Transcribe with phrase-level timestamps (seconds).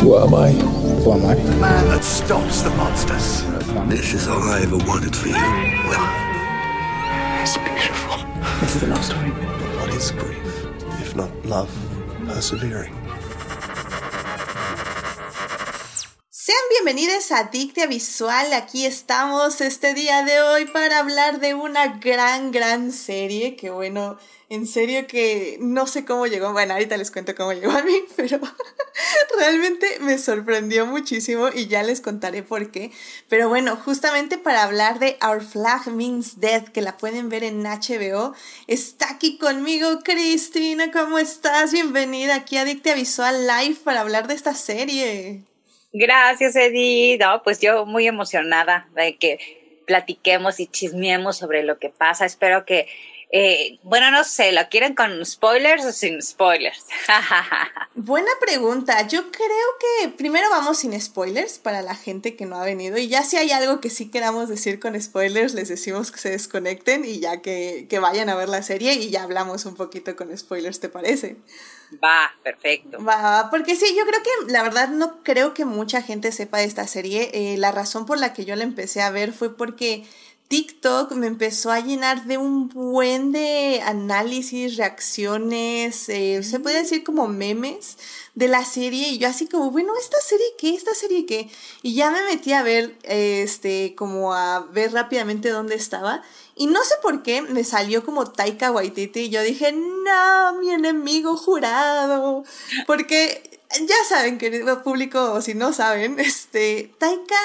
[0.00, 0.52] Who am I?
[0.52, 1.34] Who am I?
[1.34, 3.44] The man that stops the monsters.
[3.86, 5.34] This is all I ever wanted for you.
[5.34, 6.00] Well,
[7.42, 8.16] it's beautiful.
[8.60, 9.28] This is a love story.
[9.76, 10.40] What is grief,
[11.04, 11.68] if not love
[12.26, 12.96] persevering?
[16.32, 18.54] Sean bienvenidos a Dictia Visual.
[18.54, 23.54] Aquí estamos este día de hoy para hablar de una gran, gran serie.
[23.54, 24.16] Que bueno,
[24.50, 26.52] en serio que no sé cómo llegó.
[26.52, 28.40] Bueno, ahorita les cuento cómo llegó a mí, pero
[29.38, 32.90] realmente me sorprendió muchísimo y ya les contaré por qué.
[33.28, 37.62] Pero bueno, justamente para hablar de Our Flag Means Death, que la pueden ver en
[37.62, 38.34] HBO,
[38.66, 40.90] está aquí conmigo Cristina.
[40.90, 41.72] ¿Cómo estás?
[41.72, 45.42] Bienvenida aquí a Dictia Visual Live para hablar de esta serie.
[45.92, 47.20] Gracias, Edith.
[47.20, 52.24] No, pues yo muy emocionada de que platiquemos y chismeemos sobre lo que pasa.
[52.24, 52.88] Espero que,
[53.32, 56.84] eh, bueno, no sé, ¿lo quieren con spoilers o sin spoilers?
[57.94, 59.06] Buena pregunta.
[59.06, 59.48] Yo creo
[60.02, 63.36] que primero vamos sin spoilers para la gente que no ha venido y ya si
[63.36, 67.40] hay algo que sí queramos decir con spoilers, les decimos que se desconecten y ya
[67.40, 70.88] que, que vayan a ver la serie y ya hablamos un poquito con spoilers, ¿te
[70.88, 71.36] parece?
[72.02, 73.02] Va, perfecto.
[73.04, 76.64] Va, porque sí, yo creo que la verdad no creo que mucha gente sepa de
[76.64, 77.30] esta serie.
[77.32, 80.04] Eh, la razón por la que yo la empecé a ver fue porque
[80.50, 87.04] TikTok me empezó a llenar de un buen de análisis, reacciones, eh, se puede decir
[87.04, 87.96] como memes
[88.34, 90.70] de la serie y yo así como, bueno, ¿esta serie qué?
[90.70, 91.48] ¿Esta serie qué?
[91.82, 96.24] Y ya me metí a ver, este, como a ver rápidamente dónde estaba
[96.56, 100.72] y no sé por qué me salió como Taika Waititi y yo dije, no, mi
[100.72, 102.42] enemigo jurado.
[102.88, 107.36] Porque ya saben, querido público, o si no saben, este, Taika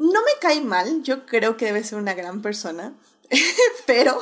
[0.00, 2.94] no me cae mal, yo creo que debe ser una gran persona,
[3.86, 4.18] pero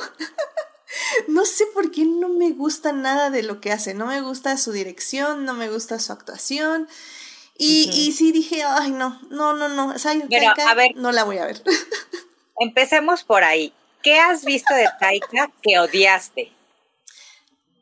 [1.29, 4.57] no sé por qué no me gusta nada de lo que hace, no me gusta
[4.57, 6.87] su dirección, no me gusta su actuación.
[7.57, 11.11] Y, y sí dije, ay, no, no, no, no, o sea, Taika, a ver, no
[11.11, 11.61] la voy a ver.
[12.59, 13.73] Empecemos por ahí.
[14.01, 16.53] ¿Qué has visto de Taika que odiaste?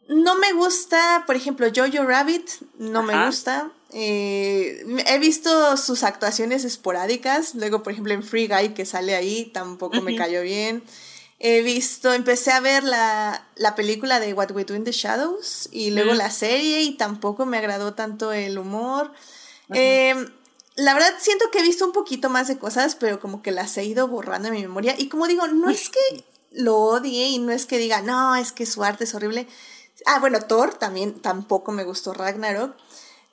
[0.08, 3.72] No me gusta, por ejemplo, Jojo Rabbit, no me gusta.
[3.94, 7.56] Eh, he visto sus actuaciones esporádicas.
[7.56, 10.84] Luego, por ejemplo, en Free Guy, que sale ahí, tampoco me cayó bien.
[11.40, 15.70] He visto, empecé a ver la, la, película de What We Do in the Shadows
[15.72, 19.12] y luego la serie y tampoco me agradó tanto el humor.
[19.72, 20.16] Eh,
[20.76, 23.78] la verdad siento que he visto un poquito más de cosas, pero como que las
[23.78, 24.96] he ido borrando en mi memoria.
[24.98, 28.52] Y como digo, no es que lo odie y no es que diga, no, es
[28.52, 29.48] que su arte es horrible.
[30.06, 32.76] Ah, bueno, Thor también tampoco me gustó Ragnarok.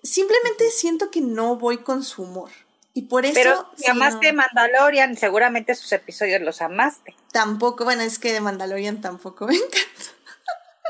[0.05, 2.51] Simplemente siento que no voy con su humor.
[2.93, 3.35] Y por eso.
[3.35, 7.17] Pero si amaste Mandalorian, seguramente sus episodios los amaste.
[7.33, 10.05] Tampoco, bueno, es que de Mandalorian tampoco me encanta.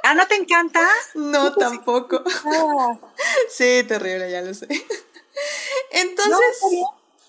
[0.02, 0.86] ¿Ah, no te encanta?
[1.14, 2.22] No, tampoco.
[3.48, 4.66] Sí, terrible, ya lo sé.
[5.92, 6.58] Entonces,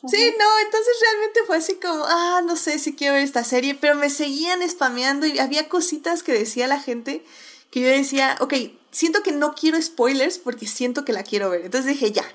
[0.09, 3.75] sí, no, entonces realmente fue así como, ah, no sé si quiero ver esta serie,
[3.75, 7.23] pero me seguían spameando y había cositas que decía la gente
[7.71, 8.53] que yo decía, ok,
[8.95, 11.65] siento que no quiero spoilers porque siento que la quiero ver.
[11.65, 12.25] Entonces dije, ya,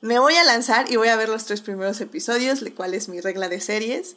[0.00, 3.08] me voy a lanzar y voy a ver los tres primeros episodios, lo cual es
[3.08, 4.16] mi regla de series.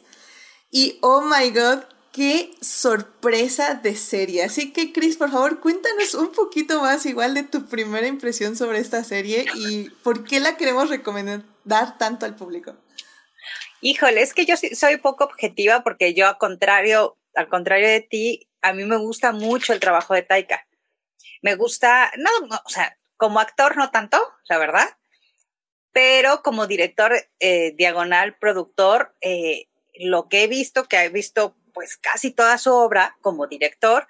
[0.70, 1.80] Y oh my god,
[2.12, 4.44] qué sorpresa de serie.
[4.44, 8.78] Así que, Chris, por favor, cuéntanos un poquito más igual de tu primera impresión sobre
[8.78, 12.76] esta serie y por qué la queremos recomendar tanto al público.
[13.82, 18.48] Híjole, es que yo soy poco objetiva porque yo, al contrario, al contrario de ti,
[18.62, 20.66] a mí me gusta mucho el trabajo de Taika.
[21.42, 22.30] Me gusta, no,
[22.64, 24.88] o sea, como actor no tanto, la verdad,
[25.92, 31.96] pero como director eh, diagonal, productor, eh, lo que he visto, que he visto pues
[31.96, 34.06] casi toda su obra como director,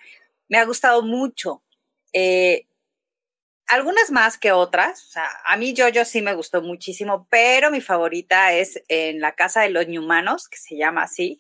[0.49, 1.63] me ha gustado mucho.
[2.13, 2.67] Eh,
[3.67, 5.13] algunas más que otras,
[5.47, 9.71] a mí yo sí me gustó muchísimo, pero mi favorita es en La Casa de
[9.71, 11.39] los Humanos, que se llama así,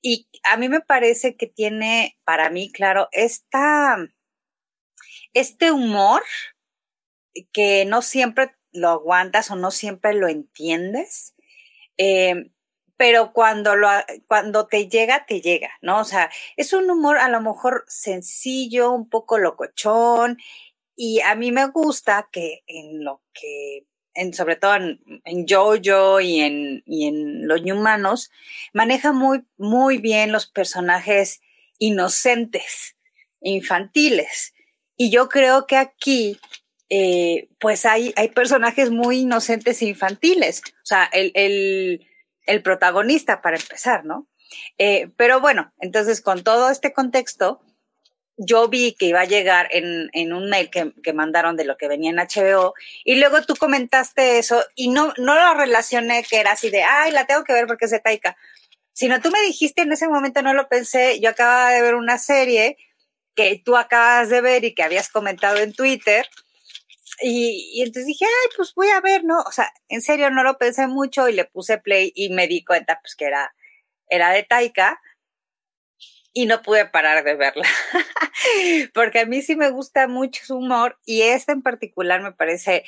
[0.00, 3.96] y a mí me parece que tiene, para mí, claro, esta,
[5.36, 6.22] este humor
[7.52, 11.34] que no siempre lo aguantas o no siempre lo entiendes.
[11.98, 12.50] Eh,
[12.96, 13.88] pero cuando, lo,
[14.26, 16.00] cuando te llega, te llega, ¿no?
[16.00, 20.38] O sea, es un humor a lo mejor sencillo, un poco locochón,
[20.96, 26.20] y a mí me gusta que en lo que, en, sobre todo en, en Jojo
[26.22, 28.30] y en, y en Los Humanos,
[28.72, 31.42] maneja muy, muy bien los personajes
[31.78, 32.96] inocentes,
[33.40, 34.54] infantiles.
[34.96, 36.38] Y yo creo que aquí
[36.88, 40.62] eh, pues hay, hay personajes muy inocentes e infantiles.
[40.66, 42.06] O sea, el, el,
[42.46, 44.28] el protagonista para empezar, ¿no?
[44.78, 47.60] Eh, pero bueno, entonces con todo este contexto,
[48.36, 51.78] yo vi que iba a llegar en, en un mail que, que, mandaron de lo
[51.78, 56.38] que venía en HBO y luego tú comentaste eso y no, no lo relacioné que
[56.38, 58.36] era así de, ay, la tengo que ver porque es de Taika.
[58.92, 62.18] Sino tú me dijiste en ese momento, no lo pensé, yo acababa de ver una
[62.18, 62.76] serie
[63.36, 66.26] que tú acabas de ver y que habías comentado en Twitter.
[67.22, 69.40] Y, entonces dije, ay, pues voy a ver, ¿no?
[69.40, 72.64] O sea, en serio no lo pensé mucho y le puse play y me di
[72.64, 73.54] cuenta pues que era,
[74.08, 75.00] era de Taika
[76.32, 77.66] y no pude parar de verla,
[78.94, 82.84] porque a mí sí me gusta mucho su humor y esta en particular me parece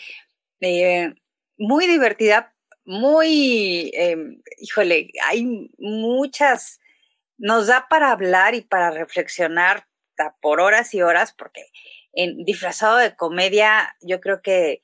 [0.60, 1.14] eh,
[1.56, 2.54] muy divertida,
[2.84, 4.18] muy, eh,
[4.58, 6.78] híjole, hay muchas,
[7.38, 9.87] nos da para hablar y para reflexionar
[10.40, 11.66] por horas y horas, porque
[12.12, 14.82] en disfrazado de comedia yo creo que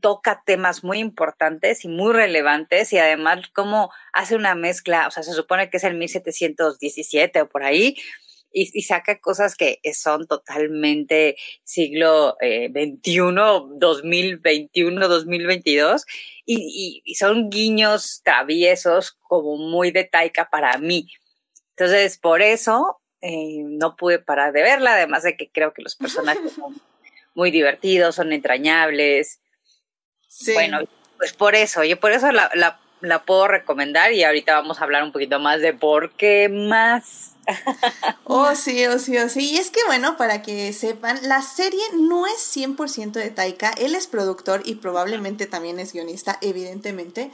[0.00, 5.22] toca temas muy importantes y muy relevantes y además como hace una mezcla, o sea,
[5.22, 7.96] se supone que es el 1717 o por ahí,
[8.58, 13.20] y, saca cosas que son totalmente siglo XXI,
[13.78, 16.06] 2021, 2022,
[16.46, 21.06] y, y, son guiños traviesos como muy de Taika para mí.
[21.76, 25.96] Entonces, por eso eh, no pude parar de verla, además de que creo que los
[25.96, 26.74] personajes son
[27.34, 29.40] muy divertidos, son entrañables,
[30.54, 30.80] bueno,
[31.16, 34.84] pues por eso, yo por eso la, la, la, puedo recomendar y ahorita vamos a
[34.84, 37.32] hablar un poquito más de por qué más.
[38.24, 39.52] oh, sí, oh, sí, oh, sí.
[39.52, 43.94] Y es que bueno, para que sepan, la serie no es 100% de Taika, él
[43.94, 47.30] es productor y probablemente también es guionista, evidentemente.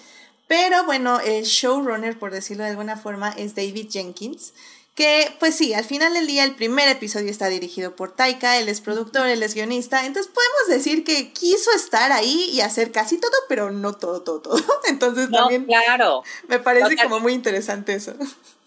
[0.47, 4.53] Pero bueno, el showrunner, por decirlo de alguna forma, es David Jenkins.
[4.95, 8.69] Que, pues sí, al final del día el primer episodio está dirigido por Taika, él
[8.69, 13.19] es productor, él es guionista, entonces podemos decir que quiso estar ahí y hacer casi
[13.19, 14.57] todo, pero no todo, todo, todo.
[14.89, 16.23] Entonces también claro.
[16.47, 18.15] me parece como muy interesante eso.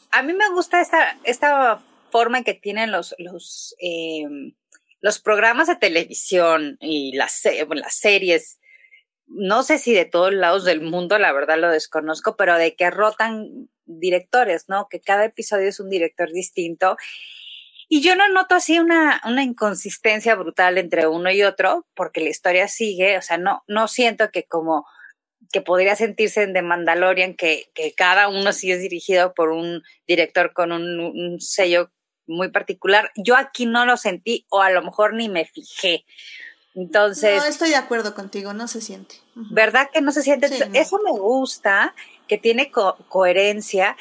[0.10, 4.56] A mí me gusta esta, esta forma en que tienen los, los, em,
[5.02, 8.58] los programas de televisión y las, las series
[9.28, 12.90] no sé si de todos lados del mundo, la verdad lo desconozco, pero de que
[12.92, 14.88] rotan directores, ¿no?
[14.90, 16.98] Que cada episodio es un director distinto.
[17.88, 22.30] Y yo no noto así una, una inconsistencia brutal entre uno y otro, porque la
[22.30, 24.86] historia sigue, o sea, no, no siento que como
[25.52, 29.84] que podría sentirse en The Mandalorian, que, que cada uno sí es dirigido por un
[30.08, 31.92] director con un, un sello
[32.28, 33.12] muy particular.
[33.16, 36.06] Yo aquí no lo sentí, o a lo mejor ni me fijé.
[36.76, 37.38] Entonces.
[37.38, 39.16] No, estoy de acuerdo contigo, no se siente.
[39.34, 40.48] ¿Verdad que no se siente?
[40.74, 41.96] Eso me gusta,
[42.28, 43.96] que tiene coherencia.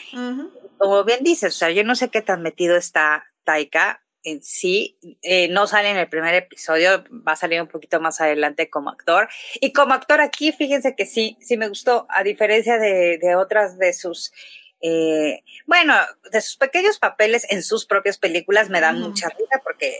[0.78, 4.98] Como bien dices, o sea, yo no sé qué tan metido está Taika en sí.
[5.22, 8.90] Eh, no sale en el primer episodio, va a salir un poquito más adelante como
[8.90, 9.28] actor.
[9.60, 13.78] Y como actor aquí, fíjense que sí, sí me gustó, a diferencia de, de otras
[13.78, 14.32] de sus.
[14.80, 15.94] Eh, bueno,
[16.30, 19.98] de sus pequeños papeles en sus propias películas me dan mucha risa porque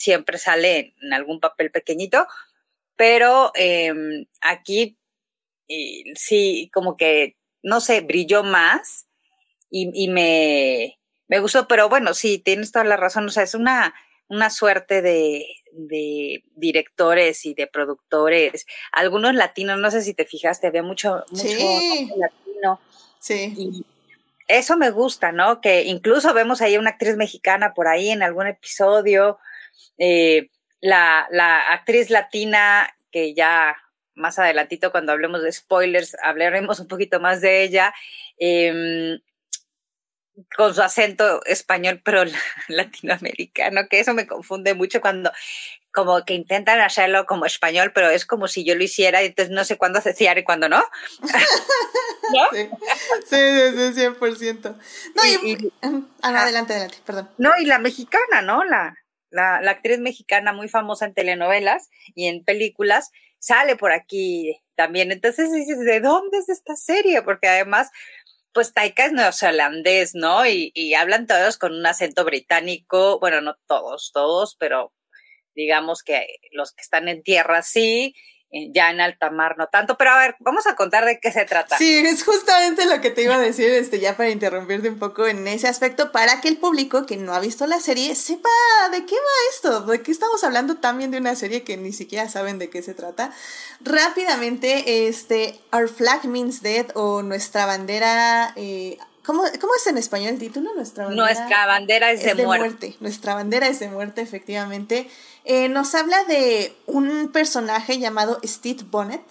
[0.00, 2.26] siempre sale en algún papel pequeñito,
[2.96, 4.96] pero em, aquí
[6.14, 9.06] sí, como que, no sé, brilló más
[9.70, 10.98] y, me,
[11.28, 13.94] me gustó, pero bueno, sí, tienes toda la razón, o sea, es una,
[14.28, 20.66] una suerte de, de directores y de productores, algunos latinos, no sé si te fijaste,
[20.66, 21.44] había mucho, mucho
[22.16, 22.80] latino.
[23.20, 23.54] Sí.
[23.56, 23.84] Y
[24.48, 25.60] eso me gusta, ¿no?
[25.60, 29.38] Que incluso vemos ahí una actriz mexicana por ahí en algún episodio,
[29.98, 30.50] eh,
[30.80, 33.76] la, la actriz latina, que ya
[34.14, 37.94] más adelantito cuando hablemos de spoilers, hablaremos un poquito más de ella,
[38.38, 39.18] eh,
[40.56, 42.24] con su acento español, pero
[42.68, 45.32] latinoamericano, que eso me confunde mucho cuando
[45.92, 49.52] como que intentan hacerlo como español, pero es como si yo lo hiciera y entonces
[49.52, 50.82] no sé cuándo hacer y cuándo no.
[52.32, 52.46] ¿No?
[52.52, 52.68] Sí,
[53.28, 54.76] sí, sí, 100%.
[55.16, 57.28] No, y, ah, adelante, adelante, perdón.
[57.38, 58.62] No, y la mexicana, ¿no?
[58.62, 58.94] La,
[59.30, 65.12] la, la, actriz mexicana muy famosa en telenovelas y en películas, sale por aquí también.
[65.12, 67.22] Entonces dices, ¿de dónde es esta serie?
[67.22, 67.90] Porque además,
[68.52, 70.46] pues Taika es neozelandés, ¿no?
[70.46, 74.92] Y, y hablan todos con un acento británico, bueno, no todos, todos, pero
[75.54, 78.14] digamos que los que están en tierra sí,
[78.52, 81.44] ya en alta mar no tanto, pero a ver, vamos a contar de qué se
[81.44, 81.78] trata.
[81.78, 85.26] Sí, es justamente lo que te iba a decir, este, ya para interrumpirte un poco
[85.26, 88.48] en ese aspecto, para que el público que no ha visto la serie sepa
[88.90, 92.28] de qué va esto, de qué estamos hablando también de una serie que ni siquiera
[92.28, 93.32] saben de qué se trata.
[93.82, 98.52] Rápidamente, este, Our Flag Means Dead o Nuestra Bandera...
[98.56, 100.74] Eh, ¿Cómo, ¿Cómo, es en español el título?
[100.74, 102.96] Nuestra bandera, Nuestra bandera es, de, muerte.
[103.00, 105.08] Nuestra bandera es de muerte, efectivamente.
[105.44, 109.22] Eh, nos habla de un personaje llamado Steve Bonnet,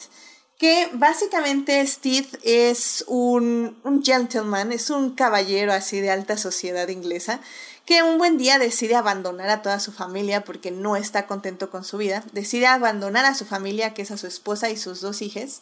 [0.59, 7.39] que básicamente Steve es un, un, gentleman, es un caballero así de alta sociedad inglesa,
[7.85, 11.83] que un buen día decide abandonar a toda su familia porque no está contento con
[11.83, 15.21] su vida, decide abandonar a su familia, que es a su esposa y sus dos
[15.21, 15.61] hijas,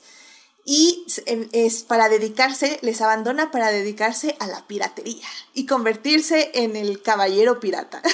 [0.69, 1.05] y
[1.53, 7.59] es para dedicarse, les abandona para dedicarse a la piratería y convertirse en el caballero
[7.59, 8.01] pirata.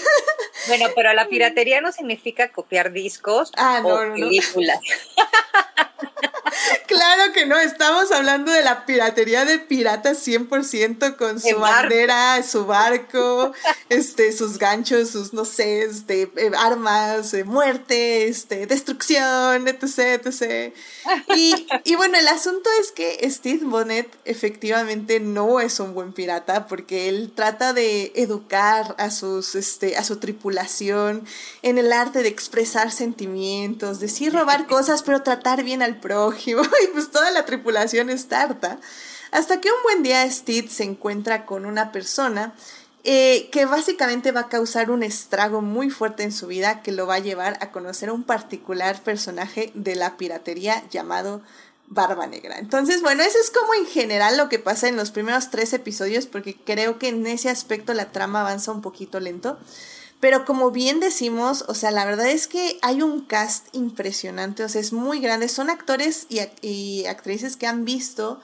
[0.68, 4.80] Bueno, pero la piratería no significa copiar discos ah, no, o películas.
[6.88, 12.66] Claro que no, estamos hablando de la piratería de piratas 100% con su bandera, su
[12.66, 13.52] barco,
[13.90, 20.74] este, sus ganchos, sus, no sé, este, eh, armas, muerte, este, destrucción, etc, etc.
[21.36, 26.68] Y, y bueno, el asunto es que Steve Bonnet efectivamente no es un buen pirata
[26.68, 31.26] porque él trata de educar a, sus, este, a su tripulación
[31.62, 36.13] en el arte de expresar sentimientos, de sí robar cosas, pero tratar bien al prójimo.
[36.46, 38.80] Y pues toda la tripulación está harta.
[39.32, 42.54] Hasta que un buen día Steve se encuentra con una persona
[43.04, 47.06] eh, que básicamente va a causar un estrago muy fuerte en su vida que lo
[47.06, 51.42] va a llevar a conocer a un particular personaje de la piratería llamado
[51.88, 52.60] Barba Negra.
[52.60, 56.28] Entonces, bueno, eso es como en general lo que pasa en los primeros tres episodios
[56.28, 59.58] porque creo que en ese aspecto la trama avanza un poquito lento.
[60.24, 64.70] Pero como bien decimos, o sea, la verdad es que hay un cast impresionante, o
[64.70, 65.50] sea, es muy grande.
[65.50, 68.40] Son actores y, actrices que han visto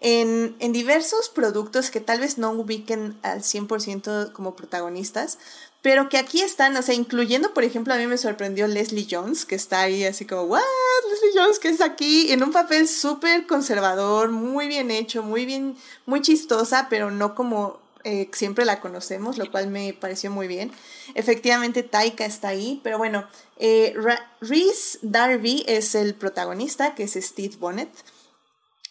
[0.00, 5.38] en, en, diversos productos que tal vez no ubiquen al 100% como protagonistas,
[5.80, 9.44] pero que aquí están, o sea, incluyendo, por ejemplo, a mí me sorprendió Leslie Jones,
[9.44, 10.60] que está ahí así como, ¿what?
[11.08, 15.76] Leslie Jones, que es aquí en un papel súper conservador, muy bien hecho, muy bien,
[16.04, 20.72] muy chistosa, pero no como eh, siempre la conocemos, lo cual me pareció muy bien.
[21.14, 23.26] Efectivamente, Taika está ahí, pero bueno,
[23.58, 23.94] eh,
[24.40, 27.90] Reese Darby es el protagonista, que es Steve Bonnet.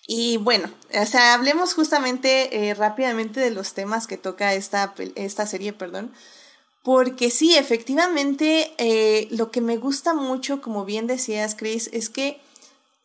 [0.08, 5.46] Y bueno, o sea, hablemos justamente eh, rápidamente de los temas que toca esta, esta
[5.46, 6.12] serie, perdón.
[6.84, 12.41] Porque sí, efectivamente, lo que me gusta mucho, como bien decías, Chris, es que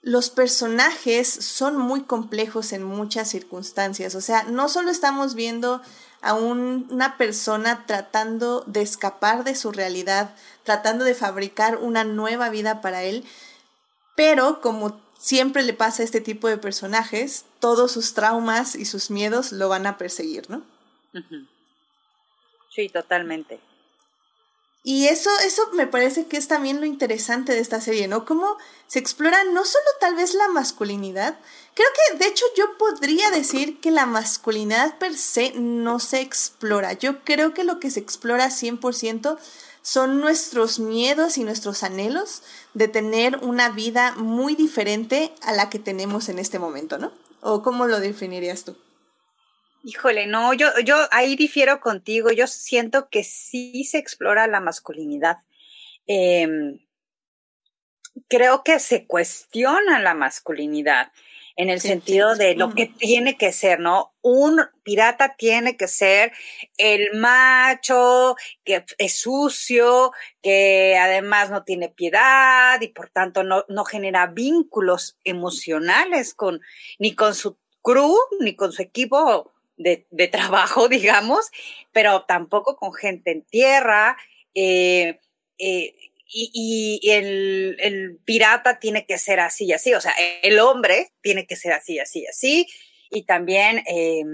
[0.06, 4.14] los personajes son muy complejos en muchas circunstancias.
[4.14, 5.82] O sea, no solo estamos viendo
[6.22, 10.32] a una persona tratando de escapar de su realidad,
[10.62, 13.24] tratando de fabricar una nueva vida para él,
[14.14, 19.10] pero como siempre le pasa a este tipo de personajes, todos sus traumas y sus
[19.10, 20.62] miedos lo van a perseguir, ¿no?
[22.70, 23.58] Sí, totalmente.
[24.88, 28.24] Y eso, eso me parece que es también lo interesante de esta serie, ¿no?
[28.24, 31.36] Cómo se explora no solo tal vez la masculinidad,
[31.74, 36.92] creo que de hecho yo podría decir que la masculinidad per se no se explora.
[36.92, 39.38] Yo creo que lo que se explora 100%
[39.82, 45.80] son nuestros miedos y nuestros anhelos de tener una vida muy diferente a la que
[45.80, 47.10] tenemos en este momento, ¿no?
[47.40, 48.76] ¿O cómo lo definirías tú?
[49.88, 52.32] Híjole, no, yo, yo ahí difiero contigo.
[52.32, 55.36] Yo siento que sí se explora la masculinidad.
[56.08, 56.80] Em,
[58.26, 61.12] creo que se cuestiona la masculinidad
[61.54, 64.12] en el sentido de lo que tiene que ser, ¿no?
[64.22, 66.32] Un pirata tiene que ser
[66.78, 70.10] el macho, que es sucio,
[70.42, 76.60] que además no tiene piedad y por tanto no, no genera vínculos emocionales con,
[76.98, 81.50] ni con su crew, ni con su equipo de, de trabajo, digamos,
[81.92, 84.16] pero tampoco con gente en tierra.
[84.54, 85.20] Eh,
[85.58, 85.94] eh,
[86.28, 91.12] y, y el, el, pirata tiene que ser así y así, o sea, el hombre
[91.20, 92.66] tiene que ser así, así, así.
[93.10, 94.24] Y también, eh,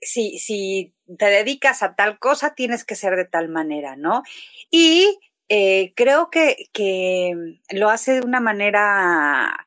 [0.00, 4.22] si, si te dedicas a tal cosa, tienes que ser de tal manera, ¿no?
[4.70, 7.34] Y eh, creo que, que
[7.70, 9.66] lo hace de una manera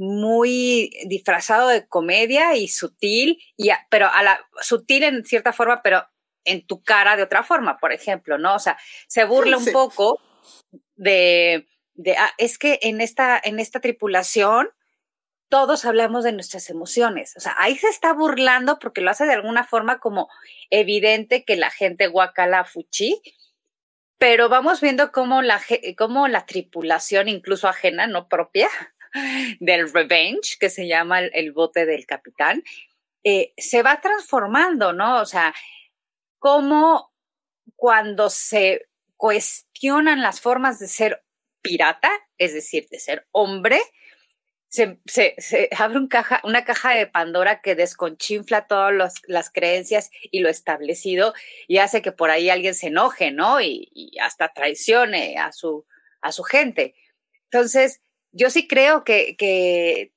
[0.00, 6.06] muy disfrazado de comedia y sutil, y pero a la sutil en cierta forma, pero
[6.46, 8.54] en tu cara de otra forma, por ejemplo, ¿no?
[8.54, 8.78] O sea,
[9.08, 10.18] se burla un poco
[10.96, 14.70] de, de ah, es que en esta, en esta tripulación
[15.50, 17.36] todos hablamos de nuestras emociones.
[17.36, 20.30] O sea, ahí se está burlando porque lo hace de alguna forma como
[20.70, 23.20] evidente que la gente guacala fuchi,
[24.16, 25.60] pero vamos viendo cómo la,
[25.98, 28.70] cómo la tripulación, incluso ajena, no propia,
[29.60, 32.62] del Revenge, que se llama el, bote del capitán,
[33.24, 35.20] eh, se va transformando, ¿no?
[35.20, 35.54] O sea,
[36.38, 37.12] cómo
[37.76, 41.24] cuando se cuestionan las formas de ser
[41.62, 43.80] pirata, es decir, de ser hombre,
[44.68, 50.10] se, se, se abre un caja, una caja de Pandora que desconchinfla todas las creencias
[50.30, 51.34] y lo establecido
[51.66, 53.60] y hace que por ahí alguien se enoje, ¿no?
[53.60, 55.86] Y, y hasta traicione a su,
[56.20, 56.94] a su gente.
[57.50, 58.00] Entonces,
[58.32, 60.12] yo sí creo que, que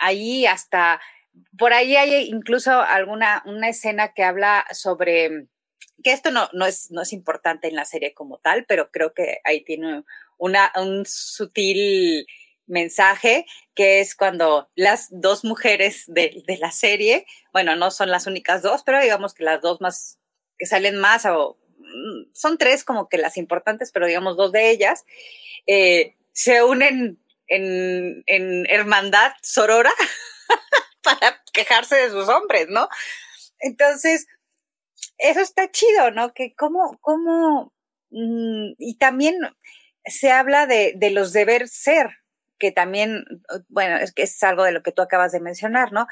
[0.00, 1.00] ahí hasta,
[1.58, 5.48] por ahí hay incluso alguna, una escena que habla sobre,
[6.02, 9.12] que esto no, no, es, no es importante en la serie como tal, pero creo
[9.14, 10.04] que ahí tiene
[10.38, 12.26] una, un sutil
[12.66, 18.26] mensaje, que es cuando las dos mujeres de, de, la serie, bueno, no son las
[18.26, 20.18] únicas dos, pero digamos que las dos más,
[20.58, 24.70] que salen más, o mm, son tres como que las importantes, pero digamos dos de
[24.70, 25.04] ellas,
[25.66, 29.92] eh, se unen en, en hermandad sorora
[31.02, 32.88] para quejarse de sus hombres, ¿no?
[33.58, 34.26] Entonces,
[35.18, 36.32] eso está chido, ¿no?
[36.32, 37.72] Que cómo, cómo,
[38.10, 39.36] mmm, y también
[40.04, 42.10] se habla de, de los deber ser,
[42.58, 43.24] que también,
[43.68, 46.06] bueno, es que es algo de lo que tú acabas de mencionar, ¿no?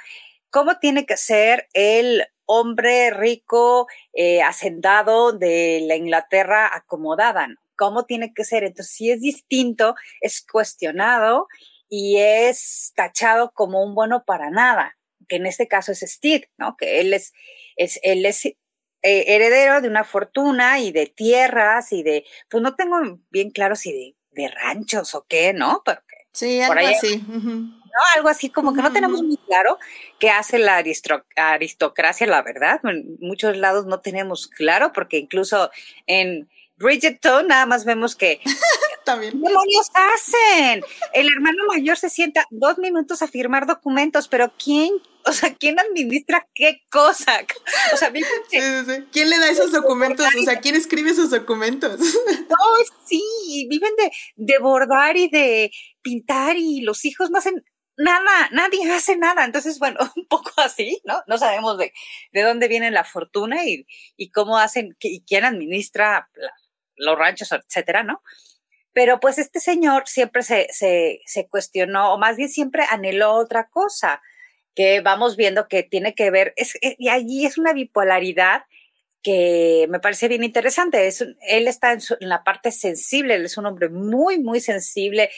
[0.50, 7.49] ¿Cómo tiene que ser el hombre rico, eh, hacendado de la Inglaterra acomodada?
[7.49, 7.57] ¿no?
[7.76, 8.64] ¿Cómo tiene que ser?
[8.64, 11.47] Entonces, si es distinto, es cuestionado
[11.88, 16.76] y es tachado como un bueno para nada, que en este caso es Steve, ¿no?
[16.76, 17.33] Que él es,
[17.76, 18.54] es él es eh,
[19.02, 22.97] heredero de una fortuna y de tierras y de, pues no tengo
[23.30, 25.83] bien claro si de, de ranchos o qué, ¿no?
[25.85, 26.00] Pero
[26.37, 27.25] Sí, algo ahí, así.
[27.26, 27.61] Uh -huh.
[27.62, 28.00] ¿no?
[28.14, 29.78] Algo así como que no tenemos muy claro
[30.18, 30.76] qué hace la
[31.37, 32.78] aristocracia, la verdad.
[32.85, 35.71] En muchos lados no tenemos claro, porque incluso
[36.06, 38.40] en Bridgerton nada más vemos que
[39.04, 39.33] también.
[39.33, 40.83] ¿Qué demonios hacen?
[41.12, 44.92] El hermano mayor se sienta dos minutos a firmar documentos, pero ¿quién?
[45.25, 47.45] O sea, ¿quién administra qué cosa?
[47.92, 49.04] O sea, sí, sí, sí.
[49.11, 50.26] ¿quién le da esos documentos?
[50.38, 51.99] O sea, ¿quién escribe esos documentos?
[52.49, 52.56] No,
[53.04, 57.64] sí, viven de, de bordar y de pintar y los hijos no hacen
[57.97, 59.45] nada, nadie hace nada.
[59.45, 61.23] Entonces, bueno, un poco así, ¿no?
[61.26, 61.92] No sabemos de,
[62.33, 66.54] de dónde viene la fortuna y, y cómo hacen, y quién administra la,
[66.97, 68.23] los ranchos, etcétera, ¿no?
[68.93, 74.23] Pero pues este señor siempre se, se, cuestionó, o más bien siempre anheló otra cosa,
[74.75, 78.62] que vamos viendo que tiene que ver, es, y allí es una bipolaridad
[79.23, 81.09] que me parece bien interesante.
[81.09, 85.31] Es, él está en, la parte sensible, él es un hombre muy, muy sensible,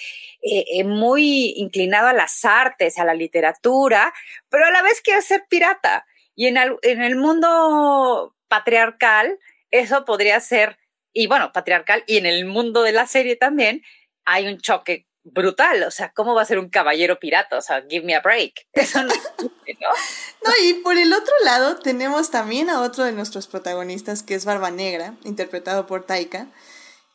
[0.43, 4.12] eh, eh, muy inclinado a las artes, a la literatura,
[4.50, 6.07] pero a la vez quiere ser pirata.
[6.37, 9.39] Y en el mundo patriarcal,
[9.71, 10.77] eso podría ser
[11.12, 13.82] y bueno, patriarcal, y en el mundo de la serie también
[14.25, 17.56] hay un choque brutal, o sea, ¿cómo va a ser un caballero pirata?
[17.56, 18.66] O sea, give me a break.
[18.73, 19.50] Eso no, ¿no?
[20.44, 24.44] no, y por el otro lado tenemos también a otro de nuestros protagonistas, que es
[24.44, 26.49] Barba Negra, interpretado por Taika,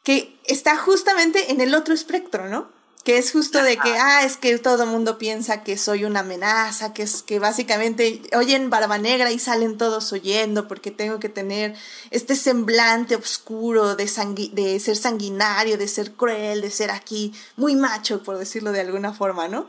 [0.04, 2.72] que está justamente en el otro espectro, ¿no?
[3.04, 6.22] Que es justo de que, ah, es que todo el mundo piensa que soy una
[6.22, 11.28] amenaza, que es que básicamente oyen barba negra y salen todos oyendo porque tengo que
[11.28, 11.76] tener
[12.12, 14.10] este semblante oscuro de,
[14.54, 19.14] de ser sanguinario, de ser cruel, de ser aquí muy macho, por decirlo de alguna
[19.14, 19.68] forma, ¿no?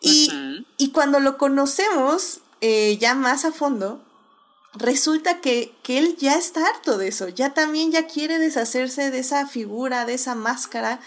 [0.00, 0.66] Y, uh -huh.
[0.76, 4.00] y cuando lo conocemos eh, ya más a fondo,
[4.74, 9.18] resulta que, que él ya está harto de eso, ya también ya quiere deshacerse de
[9.18, 11.00] esa figura, de esa máscara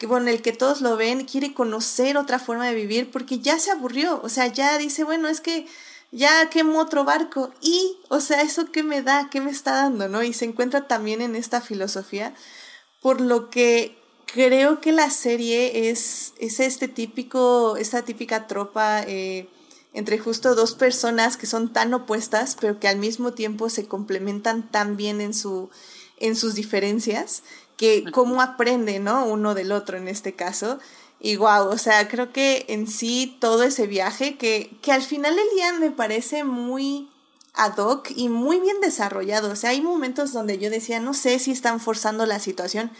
[0.00, 3.58] que bueno, el que todos lo ven, quiere conocer otra forma de vivir porque ya
[3.58, 5.66] se aburrió, o sea, ya dice, bueno, es que
[6.10, 10.08] ya quemo otro barco y, o sea, eso qué me da, qué me está dando,
[10.08, 10.22] ¿no?
[10.22, 12.34] Y se encuentra también en esta filosofía,
[13.02, 19.50] por lo que creo que la serie es, es este típico, esta típica tropa eh,
[19.92, 24.66] entre justo dos personas que son tan opuestas, pero que al mismo tiempo se complementan
[24.70, 25.68] tan bien en, su,
[26.16, 27.42] en sus diferencias
[27.80, 29.24] que cómo aprende, ¿no?
[29.24, 30.78] Uno del otro en este caso.
[31.18, 35.34] Y wow, o sea, creo que en sí todo ese viaje que, que al final
[35.34, 37.08] del día me parece muy
[37.54, 39.50] ad hoc y muy bien desarrollado.
[39.50, 42.90] O sea, hay momentos donde yo decía, no sé si están forzando la situación,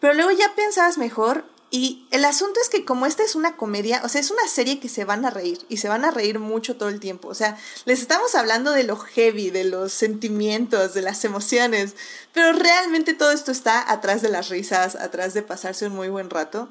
[0.00, 4.02] pero luego ya pensabas mejor y el asunto es que como esta es una comedia,
[4.04, 6.40] o sea, es una serie que se van a reír y se van a reír
[6.40, 7.28] mucho todo el tiempo.
[7.28, 11.94] O sea, les estamos hablando de lo heavy, de los sentimientos, de las emociones,
[12.32, 16.28] pero realmente todo esto está atrás de las risas, atrás de pasarse un muy buen
[16.28, 16.68] rato.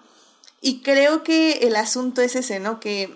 [0.60, 2.82] Y creo que el asunto es ese, ¿no?
[2.82, 3.16] Que,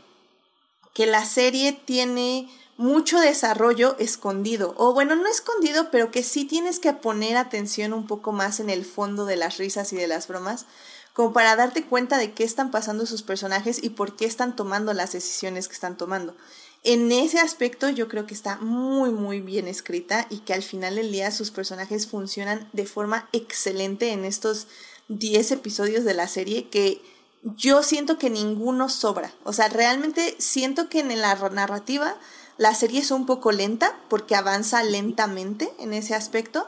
[0.93, 6.79] que la serie tiene mucho desarrollo escondido, o bueno, no escondido, pero que sí tienes
[6.79, 10.27] que poner atención un poco más en el fondo de las risas y de las
[10.27, 10.65] bromas
[11.13, 14.93] como para darte cuenta de qué están pasando sus personajes y por qué están tomando
[14.93, 16.35] las decisiones que están tomando.
[16.83, 20.95] En ese aspecto yo creo que está muy muy bien escrita y que al final
[20.95, 24.67] del día sus personajes funcionan de forma excelente en estos
[25.07, 27.01] 10 episodios de la serie que
[27.43, 29.33] yo siento que ninguno sobra.
[29.43, 32.15] O sea, realmente siento que en la narrativa
[32.57, 36.67] la serie es un poco lenta porque avanza lentamente en ese aspecto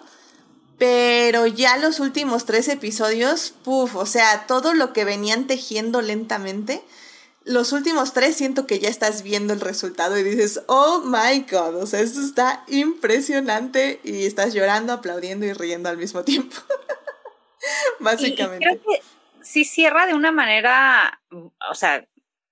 [0.78, 6.82] pero ya los últimos tres episodios, puff, o sea, todo lo que venían tejiendo lentamente,
[7.46, 11.76] los últimos tres siento que ya estás viendo el resultado y dices, oh my god,
[11.76, 16.56] o sea, esto está impresionante y estás llorando, aplaudiendo y riendo al mismo tiempo.
[18.00, 18.66] Básicamente.
[18.66, 19.02] creo que
[19.42, 21.22] sí cierra de una manera,
[21.70, 22.06] o sea,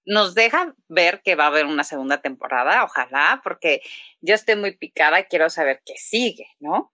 [0.05, 3.81] nos deja ver que va a haber una segunda temporada, ojalá, porque
[4.21, 6.93] yo estoy muy picada y quiero saber qué sigue, ¿no?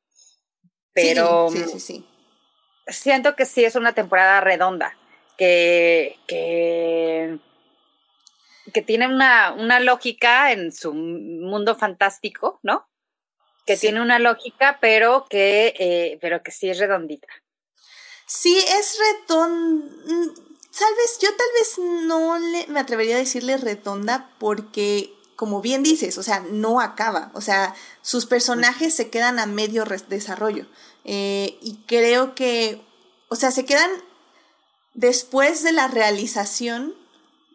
[0.94, 2.06] Pero sí, sí, sí,
[2.88, 4.98] siento que sí es una temporada redonda,
[5.38, 7.40] que, que
[8.72, 12.88] que tiene una, una lógica en su mundo fantástico, ¿no?
[13.66, 17.28] Que tiene una lógica, pero que, eh, pero que sí es redondita.
[18.26, 19.86] Sí, es redonda.
[20.78, 25.84] Tal vez, yo tal vez no le, me atrevería a decirle redonda porque, como bien
[25.84, 27.32] dices, o sea, no acaba.
[27.34, 30.66] O sea, sus personajes se quedan a medio desarrollo.
[31.06, 32.82] Eh, y creo que,
[33.30, 33.90] o sea, se quedan
[34.96, 36.94] después de la realización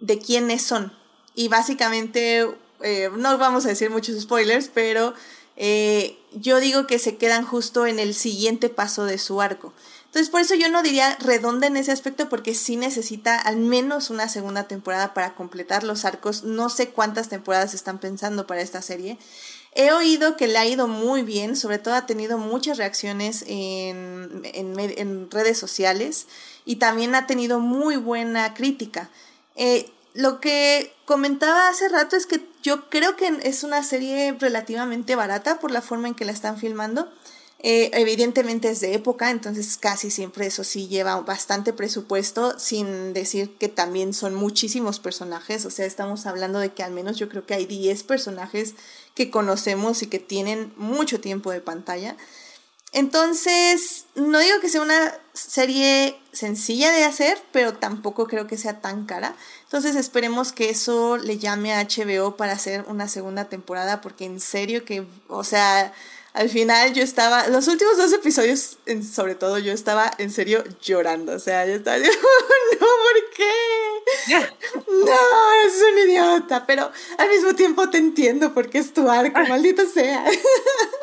[0.01, 0.97] de quiénes son
[1.35, 2.49] y básicamente,
[2.81, 5.12] eh, no vamos a decir muchos spoilers, pero
[5.57, 9.75] eh, yo digo que se quedan justo en el siguiente paso de su arco.
[10.14, 14.11] Entonces, por eso yo no diría redonda en ese aspecto, porque sí necesita al menos
[14.11, 16.44] una segunda temporada para completar los arcos.
[16.44, 19.18] No sé cuántas temporadas están pensando para esta serie.
[19.74, 24.42] He oído que le ha ido muy bien, sobre todo ha tenido muchas reacciones en,
[24.44, 26.29] en, redes sociales
[26.64, 29.11] y también ha tenido muy buena crítica.
[29.57, 35.16] Eh, lo que comentaba hace rato es que yo creo que es una serie relativamente
[35.16, 37.12] barata por la forma en que la están filmando.
[37.66, 43.57] Eh, evidentemente es de época, entonces casi siempre eso sí lleva bastante presupuesto, sin decir
[43.57, 47.46] que también son muchísimos personajes, o sea, estamos hablando de que al menos yo creo
[47.46, 48.74] que hay 10 personajes
[49.14, 52.18] que conocemos y que tienen mucho tiempo de pantalla.
[52.92, 58.83] Entonces, no digo que sea una serie sencilla de hacer, pero tampoco creo que sea
[58.83, 59.37] tan cara.
[59.64, 64.38] Entonces esperemos que eso le llame a HBO para hacer una segunda temporada, porque en
[64.38, 65.94] serio que, o sea,
[66.35, 68.77] al final yo estaba, los últimos dos episodios,
[69.09, 71.33] sobre todo, yo estaba en serio llorando.
[71.33, 72.07] O sea, yo estaba, no,
[72.81, 73.51] ¿por qué?
[74.87, 79.87] No, es un idiota, pero al mismo tiempo te entiendo porque es tu arco, maldito
[79.87, 80.25] sea.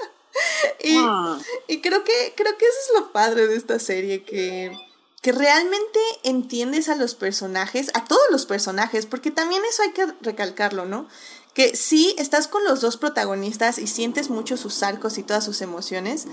[0.83, 1.39] y, ah.
[1.67, 4.77] y creo que, creo que eso es lo padre de esta serie, que,
[5.21, 10.07] que realmente entiendes a los personajes, a todos los personajes, porque también eso hay que
[10.21, 11.07] recalcarlo, ¿no?
[11.53, 15.61] Que sí, estás con los dos protagonistas y sientes mucho sus arcos y todas sus
[15.61, 16.27] emociones,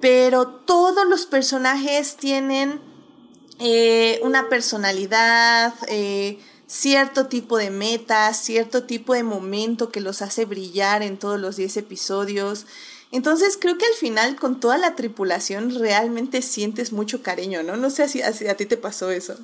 [0.00, 2.80] pero todos los personajes tienen
[3.60, 10.46] eh, una personalidad, eh, cierto tipo de metas, cierto tipo de momento que los hace
[10.46, 12.66] brillar en todos los 10 episodios.
[13.12, 17.76] Entonces creo que al final con toda la tripulación realmente sientes mucho cariño, ¿no?
[17.76, 19.36] No sé si, a ti te pasó eso.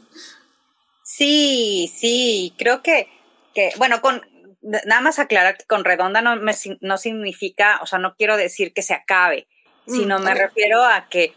[1.05, 3.09] Sí, sí, creo que,
[3.55, 4.23] que bueno, con
[4.61, 8.73] nada más aclarar que con redonda no, me, no significa, o sea, no quiero decir
[8.73, 9.49] que se acabe,
[9.87, 11.35] mm, sino me refiero a que,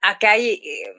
[0.00, 0.94] a que hay, eh,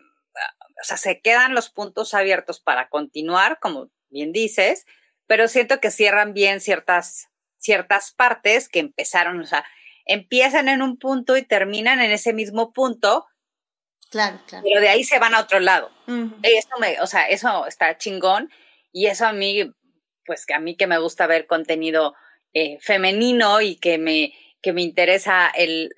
[0.81, 4.85] o sea, se quedan los puntos abiertos para continuar, como bien dices,
[5.27, 9.65] pero siento que cierran bien ciertas, ciertas partes que empezaron, o sea,
[10.05, 13.25] empiezan en un punto y terminan en ese mismo punto.
[14.09, 14.63] Claro, claro.
[14.67, 15.91] Pero de ahí se van a otro lado.
[16.43, 18.51] eso me, o sea, eso está chingón
[18.91, 19.73] y eso a mí,
[20.25, 22.15] pues que a mí que me gusta ver contenido
[22.53, 25.91] eh, femenino y que me, que me interesa el,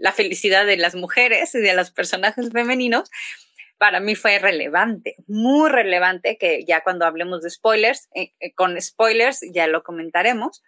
[0.00, 3.10] la felicidad de las mujeres y de los personajes femeninos,
[3.78, 8.80] para mí fue relevante, muy relevante, que ya cuando hablemos de spoilers, eh, eh, con
[8.80, 10.62] spoilers ya lo comentaremos,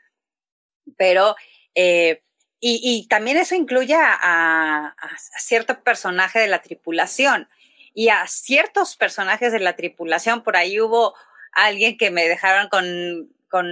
[0.97, 1.37] pero
[1.75, 2.23] eh,
[2.67, 4.97] y, también eso incluye a,
[5.39, 7.49] cierto personaje de la tripulación
[7.93, 10.43] y a ciertos personajes de la tripulación.
[10.43, 11.15] Por ahí hubo
[11.55, 13.67] alguien que me dejaron con, con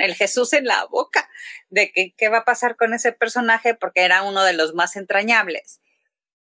[0.00, 1.28] el Jesús en la boca
[1.70, 4.96] de que, qué va a pasar con ese personaje porque era uno de los más
[4.96, 5.80] entrañables.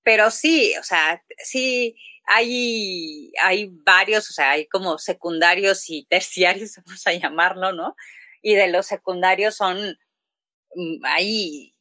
[0.02, 1.96] Pero sí, o sea, sí,
[2.26, 7.96] hay, hay varios, o sea, hay como secundarios y terciarios, vamos a llamarlo, ¿no?
[8.42, 9.98] Y de los secundarios son
[10.74, 11.74] Mm, hay,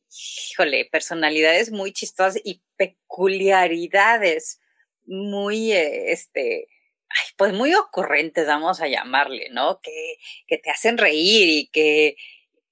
[0.52, 4.60] híjole, personalidades muy chistosas y peculiaridades
[5.06, 6.68] muy, eh, este,
[7.38, 9.80] pues muy ocurrentes, vamos a llamarle, ¿no?
[9.82, 10.18] Que,
[10.48, 12.16] que te hacen reír y que,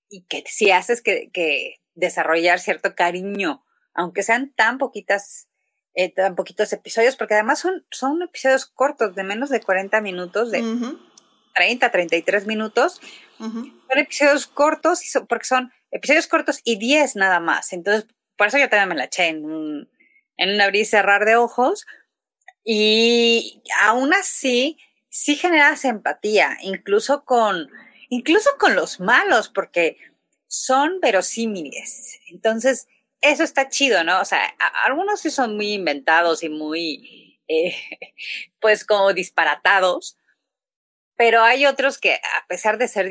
[0.10, 5.50] y que si haces que, que desarrollar cierto cariño, aunque sean tan poquitas,
[5.96, 10.52] eh, tan poquitos episodios, porque además son, son episodios cortos, de menos de 40 minutos,
[10.52, 10.64] de
[11.56, 13.02] 30, 33 minutos.
[13.40, 17.74] Son episodios cortos porque son episodios cortos y 10 nada más.
[17.74, 19.90] Entonces, por eso yo también me la eché en un,
[20.38, 21.88] en un abrir y cerrar de ojos.
[22.70, 24.78] Y aún así,
[25.08, 27.70] sí generas empatía, incluso con,
[28.10, 29.96] incluso con los malos, porque
[30.48, 32.20] son verosímiles.
[32.28, 32.90] Entonces,
[33.22, 34.20] eso está chido, ¿no?
[34.20, 34.54] O sea,
[34.84, 37.74] algunos sí son muy inventados y muy, eh,
[38.60, 40.18] pues como disparatados,
[41.16, 43.08] pero hay otros que, a pesar de ser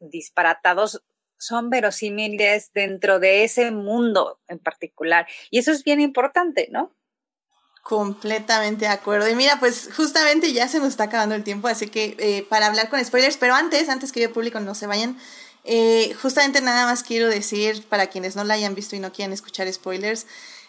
[0.00, 1.02] disparatados,
[1.38, 5.26] son verosímiles dentro de ese mundo en particular.
[5.50, 6.96] Y eso es bien importante, ¿no?
[7.88, 9.28] Completamente de acuerdo.
[9.28, 12.66] Y mira, pues justamente ya se nos está acabando el tiempo, así que eh, para
[12.66, 15.16] hablar con spoilers, pero antes, antes que el público no se vayan,
[15.62, 19.32] eh, justamente nada más quiero decir, para quienes no la hayan visto y no quieran
[19.32, 20.26] escuchar spoilers,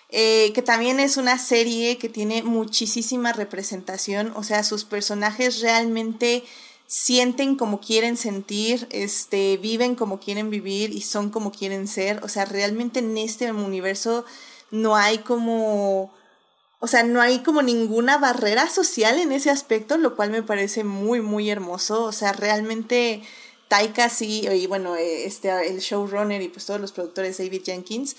[0.09, 6.43] eh, que también es una serie que tiene muchísima representación, o sea, sus personajes realmente
[6.85, 12.29] sienten como quieren sentir, este, viven como quieren vivir y son como quieren ser, o
[12.29, 14.23] sea, realmente en este universo
[14.69, 16.15] no hay como
[16.79, 20.83] o sea, no hay como ninguna barrera social en ese aspecto, lo cual me parece
[20.83, 22.03] muy, muy hermoso.
[22.03, 23.23] O sea, realmente
[23.67, 28.15] Taika sí, y bueno, este, el showrunner y pues todos los productores David Jenkins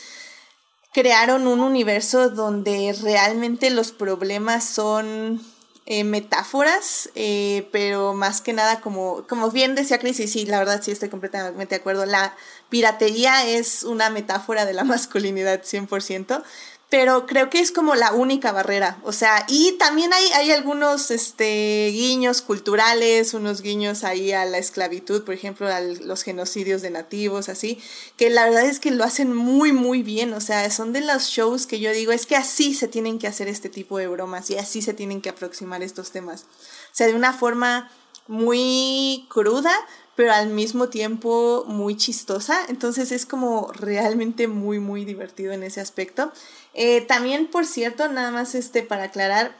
[0.92, 5.40] crearon un universo donde realmente los problemas son
[5.86, 10.58] eh, metáforas, eh, pero más que nada como, como bien decía Chris, y sí, la
[10.58, 12.36] verdad sí estoy completamente de acuerdo, la
[12.68, 16.42] piratería es una metáfora de la masculinidad 100%,
[16.90, 21.10] pero creo que es como la única barrera, o sea, y también hay, hay algunos
[21.10, 26.90] este, guiños culturales, unos guiños ahí a la esclavitud, por ejemplo, a los genocidios de
[26.90, 27.78] nativos, así,
[28.16, 31.24] que la verdad es que lo hacen muy, muy bien, o sea, son de los
[31.24, 34.48] shows que yo digo, es que así se tienen que hacer este tipo de bromas
[34.48, 37.90] y así se tienen que aproximar estos temas, o sea, de una forma
[38.28, 39.72] muy cruda,
[40.18, 42.58] pero al mismo tiempo muy chistosa.
[42.68, 46.32] Entonces es como realmente muy, muy divertido en ese aspecto.
[46.80, 49.52] Eh, también, por cierto, nada más este, para aclarar,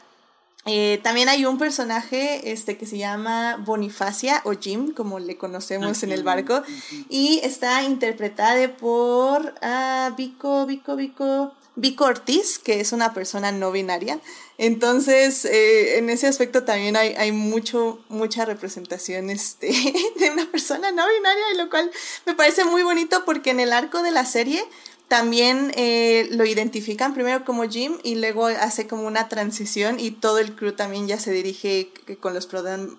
[0.63, 6.01] eh, también hay un personaje este, que se llama Bonifacia o Jim, como le conocemos
[6.03, 6.63] en el barco,
[7.09, 13.73] y está interpretada por ah, Vico, Vico, Vico, Vico Ortiz, que es una persona no
[13.73, 14.21] binaria.
[14.57, 19.67] Entonces, eh, en ese aspecto también hay, hay mucho, mucha representación este,
[20.19, 21.91] de una persona no binaria, lo cual
[22.25, 24.63] me parece muy bonito porque en el arco de la serie
[25.09, 30.37] también eh, lo identifican primero como Jim y luego hace como una transición y todo
[30.37, 32.47] el crew también ya se dirige con los,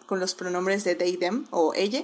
[0.07, 2.03] con los pronombres de they, them o ella.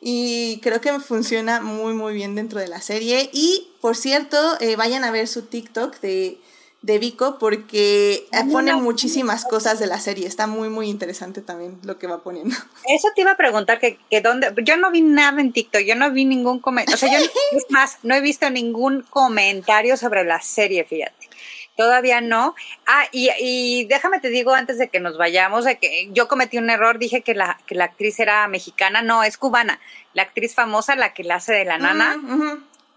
[0.00, 3.28] Y creo que funciona muy, muy bien dentro de la serie.
[3.32, 6.38] Y, por cierto, eh, vayan a ver su TikTok de,
[6.84, 10.26] de Vico porque pone muchísimas cosas de la serie.
[10.26, 12.54] Está muy, muy interesante también lo que va poniendo.
[12.88, 14.52] Eso te iba a preguntar que, que dónde...
[14.62, 16.94] Yo no vi nada en TikTok, yo no vi ningún comentario.
[16.94, 21.30] O sea, yo, es más, no he visto ningún comentario sobre la serie, fíjate.
[21.74, 22.54] Todavía no.
[22.86, 26.58] Ah, y, y, déjame te digo antes de que nos vayamos, de que yo cometí
[26.58, 29.80] un error, dije que la, que la actriz era mexicana, no, es cubana.
[30.12, 32.20] La actriz famosa, la que la hace de la nana,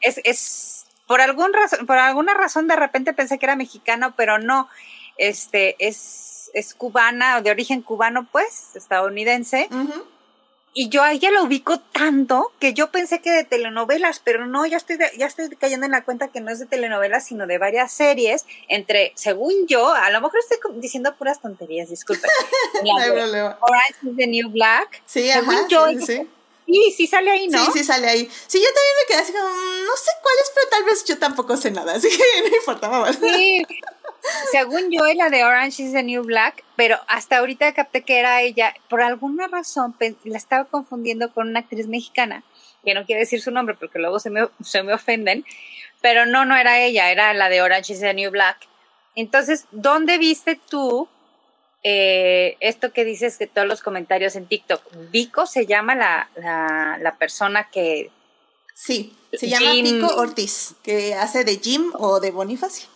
[0.01, 0.76] es, es
[1.07, 4.69] por algún razón, por alguna razón de repente pensé que era mexicano, pero no.
[5.17, 9.67] Este es, es cubana, de origen cubano, pues, estadounidense
[10.79, 14.63] y yo a ella lo ubico tanto que yo pensé que de telenovelas, pero no,
[14.67, 17.57] ya estoy, ya estoy cayendo en la cuenta que no es de telenovelas, sino de
[17.57, 22.29] varias series, entre, según yo, a lo mejor estoy diciendo puras tonterías, disculpen.
[23.59, 25.01] Orange is the New Black.
[25.07, 26.27] Sí, según yo, sí, sí.
[26.67, 27.63] Sí, sale ahí, ¿no?
[27.65, 28.29] Sí, sí sale ahí.
[28.47, 31.17] Sí, yo también me quedé así como, no sé cuál es, pero tal vez yo
[31.17, 33.17] tampoco sé nada, así que no importaba más.
[33.17, 33.63] Sí,
[34.51, 38.41] según yo, la de Orange is the New Black, pero hasta ahorita capté que era
[38.41, 38.73] ella.
[38.89, 42.43] Por alguna razón la estaba confundiendo con una actriz mexicana,
[42.83, 45.45] que no quiere decir su nombre porque luego se me, se me ofenden,
[46.01, 48.67] pero no, no era ella, era la de Orange is the New Black.
[49.15, 51.07] Entonces, ¿dónde viste tú
[51.89, 54.81] eh, esto que dices de todos los comentarios en TikTok?
[55.09, 58.11] Vico se llama la, la, la persona que...
[58.73, 62.89] Sí, se llama Vico Ortiz, que hace de Jim o de Bonifacio.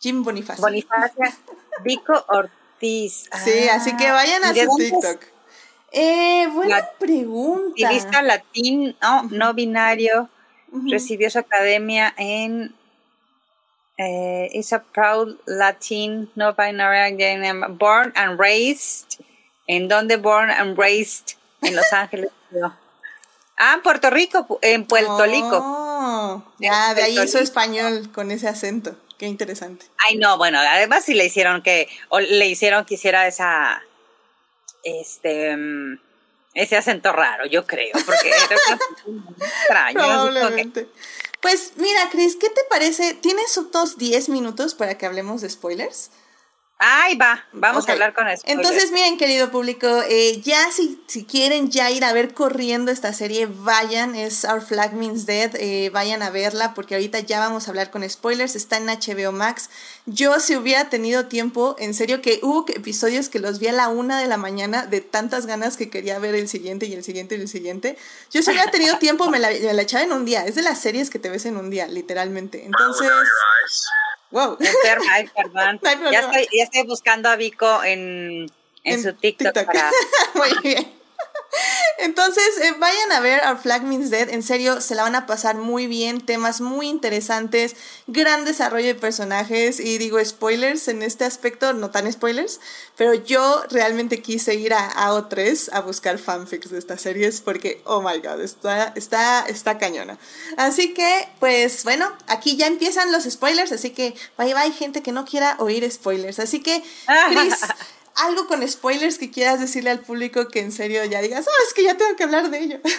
[0.00, 0.62] Jim Bonifacio.
[0.62, 1.24] Bonifacio,
[1.84, 3.28] Vico Ortiz.
[3.44, 5.22] sí, así que vayan a su TikTok.
[5.92, 7.74] Eh, buena pregunta.
[7.76, 10.30] Estilista latín, no, no binario,
[10.72, 12.74] recibió su academia en
[13.98, 17.16] eh, is a proud Latin, no binary,
[17.70, 19.20] born and raised.
[19.66, 21.36] ¿En dónde born and raised?
[21.62, 22.30] En Los Ángeles.
[23.56, 25.60] Ah, en Puerto Rico, en Puerto Rico.
[25.62, 28.96] Oh, ya, de ahí hizo español con ese acento.
[29.16, 29.86] Qué interesante.
[30.08, 33.80] Ay, no, bueno, además sí le hicieron que, o le hicieron que hiciera esa,
[34.82, 36.00] este, mm,
[36.54, 38.56] ese acento raro, yo creo, porque era
[39.38, 39.94] extraño.
[39.94, 40.88] Probablemente.
[41.44, 43.12] Pues mira, Cris, ¿qué te parece?
[43.12, 46.10] ¿Tienes otros 10 minutos para que hablemos de spoilers?
[46.86, 48.42] Ay, va, vamos a hablar con eso.
[48.44, 53.14] Entonces, miren, querido público, eh, ya si, si quieren ya ir a ver corriendo esta
[53.14, 57.66] serie, vayan, es Our Flag Means Dead, eh, vayan a verla porque ahorita ya vamos
[57.66, 59.70] a hablar con spoilers, está en HBO Max.
[60.04, 63.88] Yo si hubiera tenido tiempo, en serio que hubo episodios que los vi a la
[63.88, 67.36] una de la mañana de tantas ganas que quería ver el siguiente y el siguiente
[67.36, 67.96] y el siguiente.
[68.30, 70.60] Yo si hubiera tenido tiempo me la, me la echaba en un día, es de
[70.60, 72.62] las series que te ves en un día, literalmente.
[72.66, 73.08] Entonces...
[74.34, 74.58] Wow.
[75.12, 75.80] Ay, perdón.
[76.12, 78.50] ya, estoy, ya estoy buscando a Vico en,
[78.82, 79.64] en, su TikTok, TikTok.
[79.64, 79.90] para.
[80.34, 80.92] Muy bien.
[81.98, 84.28] Entonces, eh, vayan a ver Our Flag Means Dead.
[84.28, 86.20] En serio, se la van a pasar muy bien.
[86.20, 87.76] Temas muy interesantes.
[88.06, 89.80] Gran desarrollo de personajes.
[89.80, 92.60] Y digo, spoilers en este aspecto, no tan spoilers.
[92.96, 97.40] Pero yo realmente quise ir a AO3 a buscar fanfics de estas series.
[97.40, 100.18] Porque, oh my god, está, está, está cañona.
[100.56, 103.72] Así que, pues bueno, aquí ya empiezan los spoilers.
[103.72, 106.38] Así que, bye bye, gente que no quiera oír spoilers.
[106.38, 106.82] Así que,
[107.30, 107.54] Chris
[108.16, 111.74] algo con spoilers que quieras decirle al público que en serio ya digas, oh, es
[111.74, 112.80] que ya tengo que hablar de ello.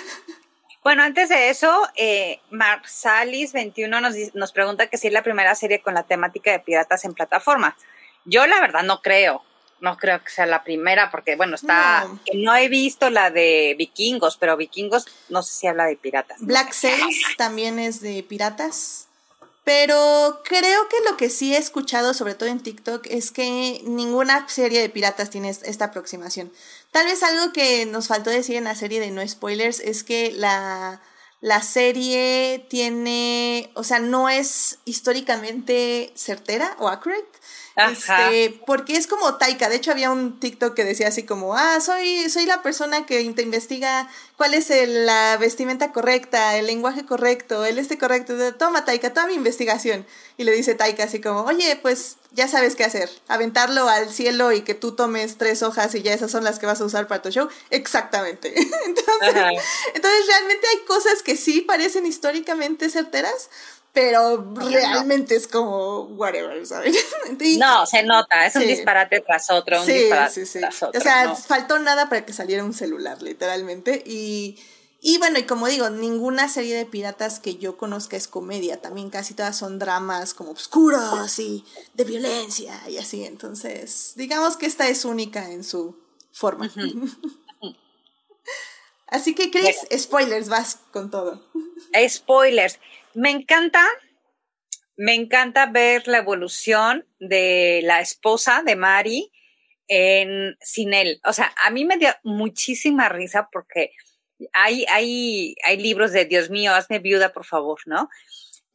[0.84, 5.82] Bueno, antes de eso, eh, Marsalis21 nos, nos pregunta que si es la primera serie
[5.82, 7.76] con la temática de piratas en plataforma.
[8.24, 9.42] Yo la verdad no creo,
[9.80, 12.20] no creo que sea la primera, porque bueno, está, no.
[12.36, 16.38] no he visto la de vikingos, pero vikingos no sé si habla de piratas.
[16.42, 19.05] Black Sails también es de piratas.
[19.66, 24.48] Pero creo que lo que sí he escuchado, sobre todo en TikTok, es que ninguna
[24.48, 26.54] serie de piratas tiene esta aproximación.
[26.92, 30.32] Tal vez algo que nos faltó decir en la serie de No Spoilers es que
[30.32, 31.02] la,
[31.42, 37.26] la serie tiene, o sea, no es históricamente certera o accurate.
[37.76, 39.68] Este, porque es como Taika.
[39.68, 43.30] De hecho, había un TikTok que decía así como, ah, soy, soy la persona que
[43.34, 48.54] te investiga cuál es la vestimenta correcta, el lenguaje correcto, el este correcto.
[48.56, 50.06] Toma, Taika, toda mi investigación.
[50.38, 53.10] Y le dice Taika así como, oye, pues ya sabes qué hacer.
[53.28, 56.66] Aventarlo al cielo y que tú tomes tres hojas y ya esas son las que
[56.66, 57.48] vas a usar para tu show.
[57.70, 58.54] Exactamente.
[58.86, 63.50] entonces, entonces, realmente hay cosas que sí parecen históricamente certeras,
[63.96, 66.94] pero realmente es como whatever, ¿sabes?
[67.58, 71.00] no, se nota, es un disparate tras otro, un disparate tras otro.
[71.00, 74.04] O sea, faltó nada para que saliera un celular, literalmente.
[74.06, 74.60] Y,
[75.00, 79.10] y bueno, y como digo, ninguna serie de piratas que yo conozca es comedia, también
[79.10, 83.24] casi todas son dramas como oscuros y de violencia y así.
[83.24, 85.98] Entonces, digamos que esta es única en su
[86.34, 86.70] forma.
[89.08, 91.42] así que, Chris, spoilers, vas con todo.
[92.10, 92.78] Spoilers.
[93.16, 93.88] Me encanta,
[94.98, 99.32] me encanta ver la evolución de la esposa de Mari
[99.88, 101.22] en, sin él.
[101.24, 103.92] O sea, a mí me dio muchísima risa porque
[104.52, 108.10] hay, hay, hay libros de Dios mío, hazme viuda, por favor, ¿no?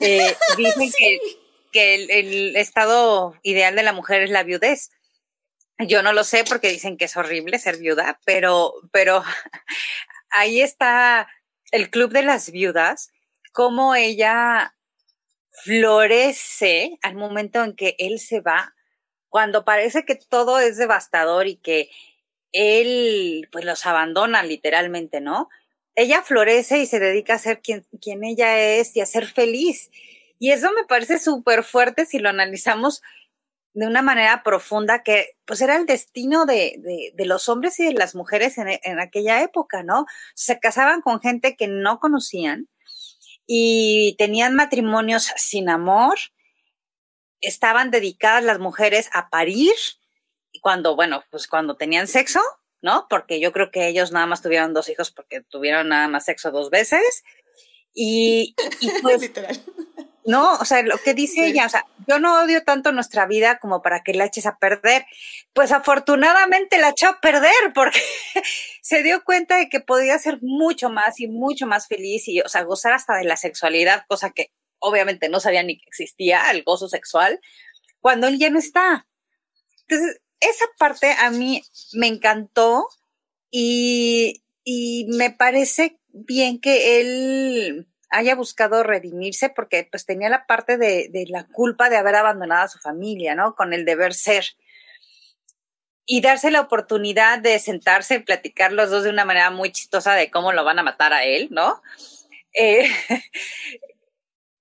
[0.03, 1.19] Eh, dicen que,
[1.73, 4.89] que el, el, estado ideal de la mujer es la viudez.
[5.79, 9.23] Yo no lo sé porque dicen que es horrible ser viuda, pero, pero
[10.31, 11.29] ahí está
[11.71, 13.11] el club de las viudas
[13.53, 14.75] cómo ella
[15.51, 18.75] florece al momento en que él se va,
[19.29, 21.91] cuando parece que todo es devastador y que
[22.53, 25.49] él pues los abandona literalmente, ¿no?
[25.95, 29.91] Ella florece y se dedica a ser quien, quien ella es y a ser feliz.
[30.39, 33.03] Y eso me parece súper fuerte si lo analizamos
[33.75, 37.93] de una manera profunda que pues era el destino de, de, los hombres y de
[37.93, 40.07] las mujeres en, aquella época, ¿no?
[40.35, 42.69] Se casaban con gente que no conocían,
[43.53, 46.17] y tenían matrimonios sin amor,
[47.41, 49.75] estaban dedicadas las mujeres a parir,
[50.61, 52.41] cuando, bueno, pues cuando tenían sexo,
[52.81, 53.09] ¿no?
[53.11, 56.53] Porque yo creo que ellos nada más tuvieron dos hijos porque tuvieron nada más sexo
[56.53, 57.25] dos veces.
[57.93, 59.61] Y, y pues, Literal.
[60.31, 61.43] No, o sea, lo que dice sí.
[61.43, 64.59] ella, o sea, yo no odio tanto nuestra vida como para que la eches a
[64.59, 65.05] perder.
[65.53, 68.01] Pues afortunadamente la echó a perder porque
[68.81, 72.49] se dio cuenta de que podía ser mucho más y mucho más feliz y, o
[72.49, 76.63] sea, gozar hasta de la sexualidad, cosa que obviamente no sabía ni que existía, el
[76.63, 77.41] gozo sexual,
[78.01, 79.09] cuando él ya no está.
[79.89, 81.63] Entonces, esa parte a mí
[81.93, 82.87] me encantó
[83.51, 90.77] y, y me parece bien que él haya buscado redimirse porque pues tenía la parte
[90.77, 93.55] de, de, la culpa de haber abandonado a su familia, ¿no?
[93.55, 94.45] Con el deber ser.
[96.05, 100.15] Y darse la oportunidad de sentarse y platicar los dos de una manera muy chistosa
[100.15, 101.81] de cómo lo van a matar a él, ¿no?
[102.53, 102.91] Eh,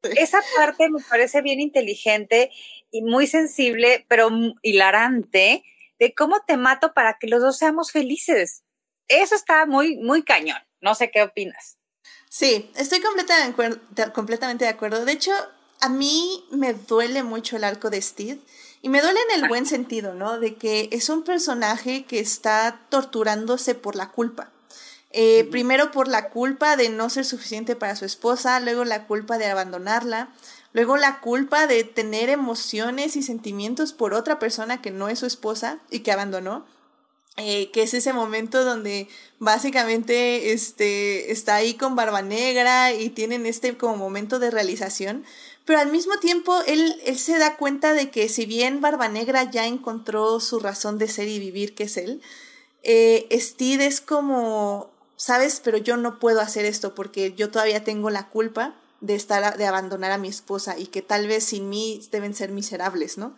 [0.03, 2.51] esa parte me parece bien inteligente
[2.91, 4.30] y muy sensible, pero
[4.61, 5.63] hilarante,
[5.97, 8.63] de cómo te mato para que los dos seamos felices.
[9.07, 10.59] Eso está muy, muy cañón.
[10.82, 11.78] No sé qué opinas.
[12.30, 15.03] Sí, estoy completamente de acuerdo.
[15.03, 15.32] De hecho,
[15.82, 18.39] a mí me duele mucho el arco de Steve
[18.82, 20.39] Y me duele en el buen sentido, ¿no?
[20.39, 24.51] De que es un personaje que está torturándose por la culpa.
[25.11, 29.39] Eh, primero por la culpa de no ser suficiente para su esposa, luego la culpa
[29.39, 30.30] de abandonarla,
[30.71, 35.25] luego la culpa de tener emociones y sentimientos por otra persona que no es su
[35.25, 36.63] esposa y que abandonó.
[37.41, 39.07] Eh, que es ese momento donde
[39.39, 45.23] básicamente este, está ahí con Barba Negra y tienen este como momento de realización,
[45.63, 49.49] pero al mismo tiempo él, él se da cuenta de que si bien Barba Negra
[49.49, 52.21] ya encontró su razón de ser y vivir, que es él,
[52.83, 58.09] eh, Steed es como, sabes, pero yo no puedo hacer esto porque yo todavía tengo
[58.09, 62.01] la culpa de estar, de abandonar a mi esposa y que tal vez sin mí
[62.11, 63.33] deben ser miserables, ¿no?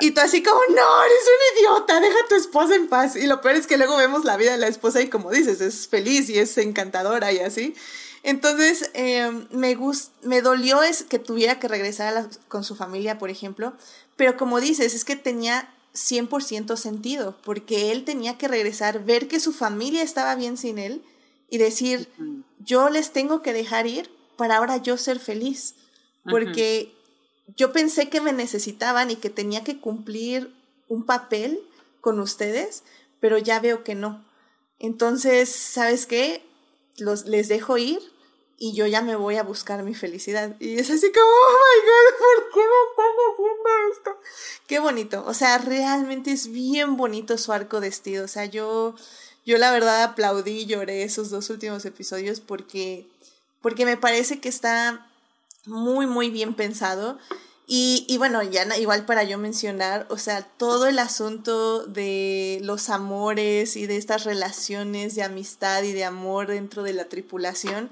[0.00, 3.16] Y tú así como, no, eres un idiota, deja a tu esposa en paz.
[3.16, 5.60] Y lo peor es que luego vemos la vida de la esposa y como dices,
[5.60, 7.74] es feliz y es encantadora y así.
[8.22, 9.76] Entonces, em, me,
[10.22, 13.74] me dolió es que tuviera que regresar con su familia, por ejemplo,
[14.16, 19.40] pero como dices, es que tenía 100% sentido, porque él tenía que regresar, ver que
[19.40, 21.02] su familia estaba bien sin él
[21.50, 22.08] y decir,
[22.58, 25.74] yo les tengo que dejar ir para ahora yo ser feliz,
[26.24, 26.93] porque
[27.56, 30.54] yo pensé que me necesitaban y que tenía que cumplir
[30.88, 31.60] un papel
[32.00, 32.82] con ustedes,
[33.20, 34.24] pero ya veo que no.
[34.78, 36.42] Entonces, ¿sabes qué?
[36.98, 38.00] Los, les dejo ir
[38.56, 40.56] y yo ya me voy a buscar mi felicidad.
[40.60, 44.20] Y es así como, oh my god, ¿por qué me están haciendo esto?
[44.66, 45.24] Qué bonito.
[45.26, 47.94] O sea, realmente es bien bonito su arco de.
[48.22, 48.94] O sea, yo,
[49.44, 53.06] yo la verdad aplaudí y lloré esos dos últimos episodios porque,
[53.60, 55.10] porque me parece que está
[55.66, 57.18] muy, muy bien pensado.
[57.66, 62.90] Y, y, bueno, ya igual para yo mencionar, o sea, todo el asunto de los
[62.90, 67.90] amores y de estas relaciones de amistad y de amor dentro de la tripulación,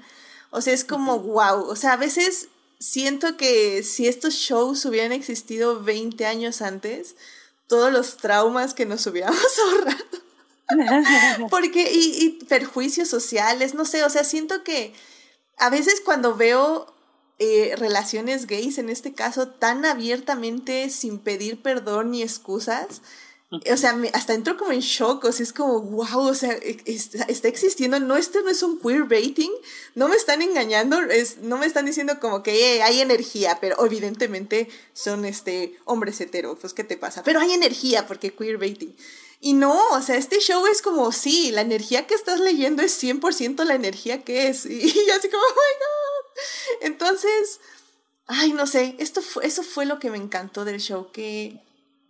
[0.51, 2.49] o sea, es como wow, o sea, a veces
[2.79, 7.15] siento que si estos shows hubieran existido 20 años antes,
[7.65, 11.47] todos los traumas que nos hubiéramos ahorrado.
[11.49, 14.93] Porque, y, y perjuicios sociales, no sé, o sea, siento que
[15.57, 16.92] a veces cuando veo
[17.43, 23.01] eh, relaciones gays, en este caso, tan abiertamente, sin pedir perdón ni excusas.
[23.71, 26.81] O sea, hasta entro como en shock, o sea, es como, wow, o sea, e,
[26.85, 29.51] está, existiendo, no, esto no es un queer baiting,
[29.93, 34.69] no me están engañando, es, no me están diciendo como que hay energía, pero evidentemente
[34.93, 37.23] son este, hombres heteros, pues, ¿qué te pasa?
[37.23, 38.95] Pero hay energía porque queer baiting.
[39.39, 43.03] Y no, o sea, este show es como, sí, la energía que estás leyendo es
[43.03, 44.65] 100% la energía que es.
[44.65, 44.69] Y,
[45.05, 46.02] y así como, oh my god.
[46.81, 47.59] Entonces,
[48.27, 51.61] ay, no sé, esto fue, eso fue lo que me encantó del show, que,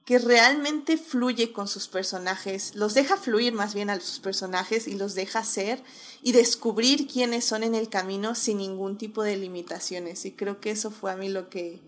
[0.06, 4.96] que realmente fluye con sus personajes, los deja fluir más bien a sus personajes y
[4.96, 5.82] los deja ser
[6.22, 10.26] y descubrir quiénes son en el camino sin ningún tipo de limitaciones.
[10.26, 11.80] Y creo que eso fue a mí lo que,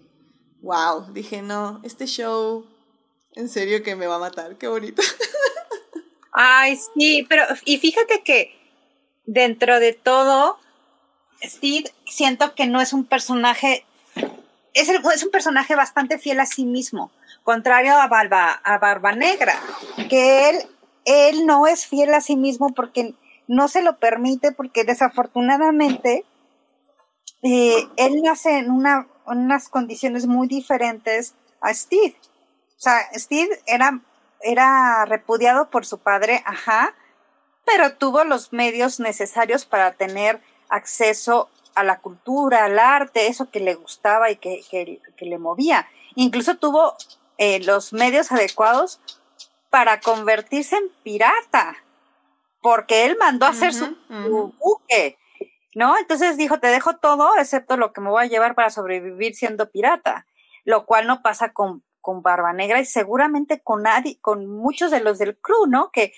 [0.62, 2.66] wow, dije, no, este show,
[3.34, 5.02] en serio que me va a matar, qué bonito.
[6.32, 8.54] Ay, sí, pero y fíjate que
[9.26, 10.58] dentro de todo,
[11.46, 13.86] Steve siento que no es un personaje,
[14.74, 17.12] es, es un personaje bastante fiel a sí mismo,
[17.44, 19.56] contrario a Barba, a Negra,
[20.10, 20.58] que él,
[21.06, 23.14] él no es fiel a sí mismo porque
[23.48, 26.26] no se lo permite, porque desafortunadamente
[27.44, 32.16] eh, él nace en una, unas condiciones muy diferentes a Steve.
[32.78, 34.02] O sea, Steve era,
[34.42, 36.96] era repudiado por su padre, ajá,
[37.66, 43.60] pero tuvo los medios necesarios para tener acceso a la cultura, al arte, eso que
[43.60, 45.88] le gustaba y que, le movía.
[46.16, 46.96] Incluso tuvo
[47.38, 49.02] eh, los medios adecuados
[49.70, 51.76] para convertirse en pirata,
[52.62, 55.18] porque él mandó a hacer su, buque,
[55.76, 55.98] ¿no?
[55.98, 59.70] Entonces dijo, te dejo todo excepto lo que me voy a llevar para sobrevivir siendo
[59.70, 60.26] pirata,
[60.64, 65.02] lo cual no pasa con, con Barba Negra y seguramente con nadie, con muchos de
[65.02, 65.92] los del crew, ¿no?
[65.92, 66.14] Que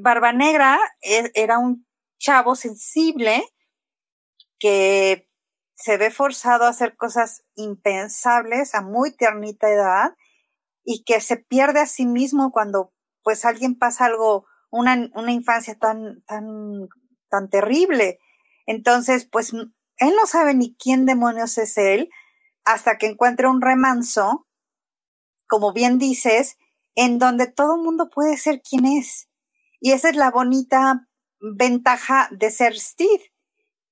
[0.00, 1.86] Barba Negra e, era un
[2.18, 3.42] chavo sensible
[4.58, 5.28] que
[5.74, 10.14] se ve forzado a hacer cosas impensables a muy ternita edad
[10.84, 12.92] y que se pierde a sí mismo cuando
[13.22, 16.88] pues alguien pasa algo, una, una infancia tan, tan,
[17.28, 18.18] tan terrible.
[18.66, 22.08] Entonces, pues él no sabe ni quién demonios es él
[22.64, 24.46] hasta que encuentra un remanso,
[25.48, 26.56] como bien dices,
[26.94, 29.28] en donde todo el mundo puede ser quien es.
[29.80, 31.08] Y esa es la bonita
[31.40, 33.32] ventaja de ser Steve,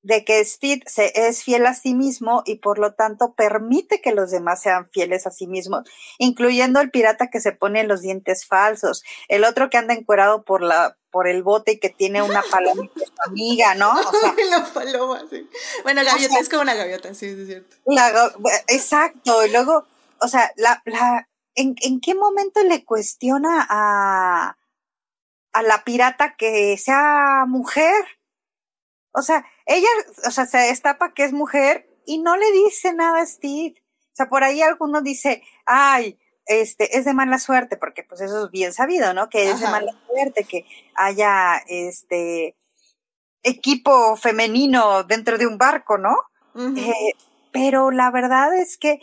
[0.05, 4.12] de que Steve se, es fiel a sí mismo y por lo tanto permite que
[4.12, 5.88] los demás sean fieles a sí mismos,
[6.18, 10.62] incluyendo el pirata que se pone los dientes falsos, el otro que anda encuerado por
[10.62, 13.92] la por el bote y que tiene una paloma que es amiga, ¿no?
[13.92, 15.48] O sea, la paloma, sí.
[15.84, 17.76] Bueno, gaviota, es como una gaviota, sí, es cierto.
[18.68, 19.86] exacto, y luego,
[20.20, 24.59] o sea, la, la, ¿en, ¿en qué momento le cuestiona a,
[25.52, 28.05] a la pirata que sea mujer?
[29.15, 29.89] O sea, ella,
[30.27, 33.77] o sea, se destapa que es mujer y no le dice nada a Steve.
[34.12, 38.45] O sea, por ahí alguno dice, ay, este, es de mala suerte, porque pues eso
[38.45, 39.29] es bien sabido, ¿no?
[39.29, 42.57] Que es de mala suerte que haya, este,
[43.45, 46.17] equipo femenino dentro de un barco, ¿no?
[46.57, 47.12] Eh,
[47.53, 49.01] pero la verdad es que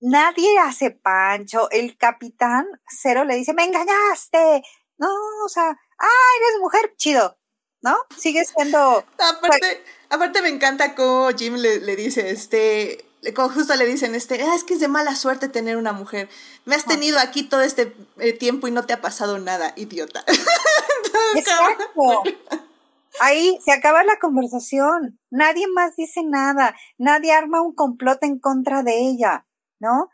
[0.00, 1.70] nadie hace pancho.
[1.70, 4.62] El capitán cero le dice, me engañaste.
[4.98, 5.08] No,
[5.44, 7.38] o sea, ah, eres mujer, chido,
[7.82, 7.96] ¿no?
[8.16, 13.04] Sigue siendo, Aparte, aparte me encanta cómo Jim le, le dice, este,
[13.34, 16.28] justo le dicen, este, "Ah, es que es de mala suerte tener una mujer.
[16.64, 20.24] Me has tenido aquí todo este eh, tiempo y no te ha pasado nada, idiota.
[21.36, 22.22] Exacto.
[23.20, 25.20] Ahí se acaba la conversación.
[25.30, 26.74] Nadie más dice nada.
[26.98, 29.46] Nadie arma un complot en contra de ella,
[29.78, 30.08] ¿no?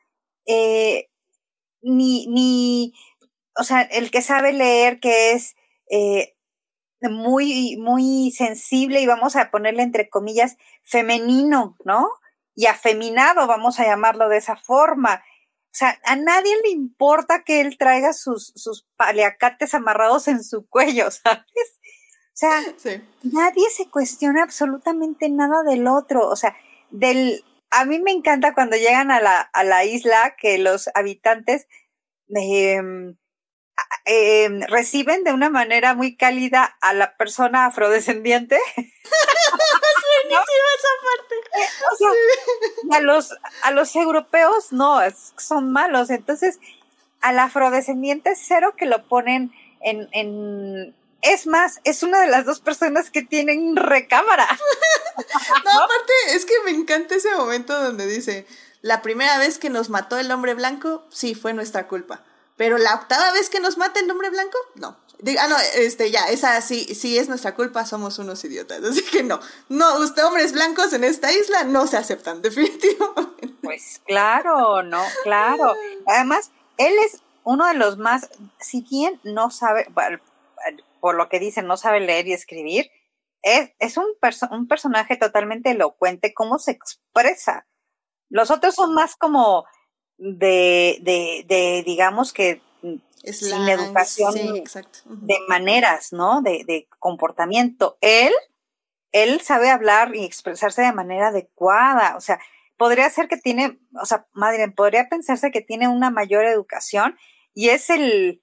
[0.46, 1.08] Eh,
[1.80, 2.92] ni, ni,
[3.56, 5.54] o sea, el que sabe leer, que es
[5.90, 6.34] eh,
[7.00, 12.08] muy, muy sensible y vamos a ponerle entre comillas femenino, ¿no?
[12.54, 15.22] Y afeminado, vamos a llamarlo de esa forma.
[15.66, 20.66] O sea, a nadie le importa que él traiga sus, sus paliacates amarrados en su
[20.66, 21.44] cuello, ¿sabes?
[21.44, 23.02] O sea, sí.
[23.22, 26.28] nadie se cuestiona absolutamente nada del otro.
[26.28, 26.56] O sea,
[26.90, 31.66] del, a mí me encanta cuando llegan a la, a la isla que los habitantes
[32.28, 33.16] em,
[34.04, 38.58] em, reciben de una manera muy cálida a la persona afrodescendiente.
[41.92, 42.08] O sea,
[42.90, 46.10] y a los, a los europeos no, es- son malos.
[46.10, 46.58] Entonces,
[47.20, 52.60] al afrodescendiente cero que lo ponen en, en, es más, es una de las dos
[52.60, 54.46] personas que tienen recámara.
[55.64, 58.46] No, aparte, es que me encanta ese momento donde dice,
[58.82, 62.22] la primera vez que nos mató el hombre blanco, sí, fue nuestra culpa.
[62.58, 64.98] Pero la octava vez que nos mata el hombre blanco, no.
[65.20, 68.82] Diga- Ah, no, este, ya, esa sí, sí es nuestra culpa, somos unos idiotas.
[68.84, 69.40] Así que no,
[69.70, 73.48] no, usted, hombres blancos en esta isla no se aceptan, definitivamente.
[73.62, 75.72] Pues claro, no, claro.
[76.06, 78.28] Además, él es uno de los más,
[78.60, 79.86] si bien no sabe,
[81.00, 82.90] por lo que dicen, no sabe leer y escribir,
[83.42, 87.66] es, es un, perso- un personaje totalmente elocuente, cómo se expresa.
[88.30, 89.64] Los otros son más como
[90.18, 92.60] de, de, de digamos que
[93.24, 94.62] Sin la- educación Sí,
[95.06, 96.42] de maneras, ¿no?
[96.42, 97.96] De, de comportamiento.
[98.00, 98.32] Él,
[99.12, 102.16] él sabe hablar y expresarse de manera adecuada.
[102.16, 102.38] O sea,
[102.76, 107.16] podría ser que tiene, o sea, madre, podría pensarse que tiene una mayor educación
[107.54, 108.42] y es el,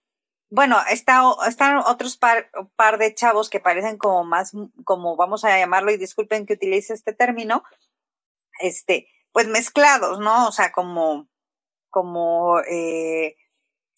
[0.49, 4.51] bueno, está, están otros par, par de chavos que parecen como más,
[4.83, 7.63] como vamos a llamarlo, y disculpen que utilice este término,
[8.59, 10.47] este, pues mezclados, ¿no?
[10.47, 11.27] O sea, como,
[11.95, 13.37] como, eh,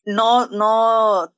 [0.06, 1.34] no, no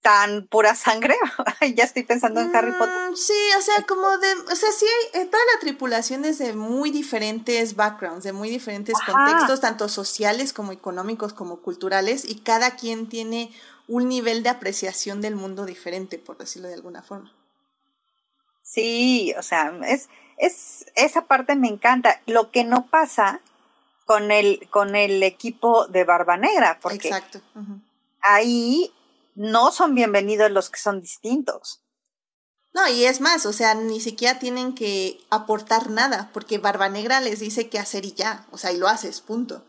[0.00, 1.14] tan pura sangre.
[1.74, 3.10] ya estoy pensando en Harry Potter.
[3.10, 6.38] Mm, Sí, o sea, como de, o sea, sí hay, eh, toda la tripulación es
[6.38, 9.12] de muy diferentes backgrounds, de muy diferentes Ajá.
[9.12, 13.52] contextos, tanto sociales como económicos como culturales, y cada quien tiene
[13.86, 17.30] un nivel de apreciación del mundo diferente, por decirlo de alguna forma.
[18.62, 20.08] Sí, o sea, es,
[20.38, 22.22] es, esa parte me encanta.
[22.26, 23.40] Lo que no pasa
[24.04, 27.40] con el, con el equipo de Barba Negra, porque Exacto.
[28.20, 28.92] ahí
[29.34, 31.80] no son bienvenidos los que son distintos.
[32.72, 37.20] No, y es más, o sea, ni siquiera tienen que aportar nada, porque Barba Negra
[37.20, 39.64] les dice qué hacer y ya, o sea, y lo haces, punto.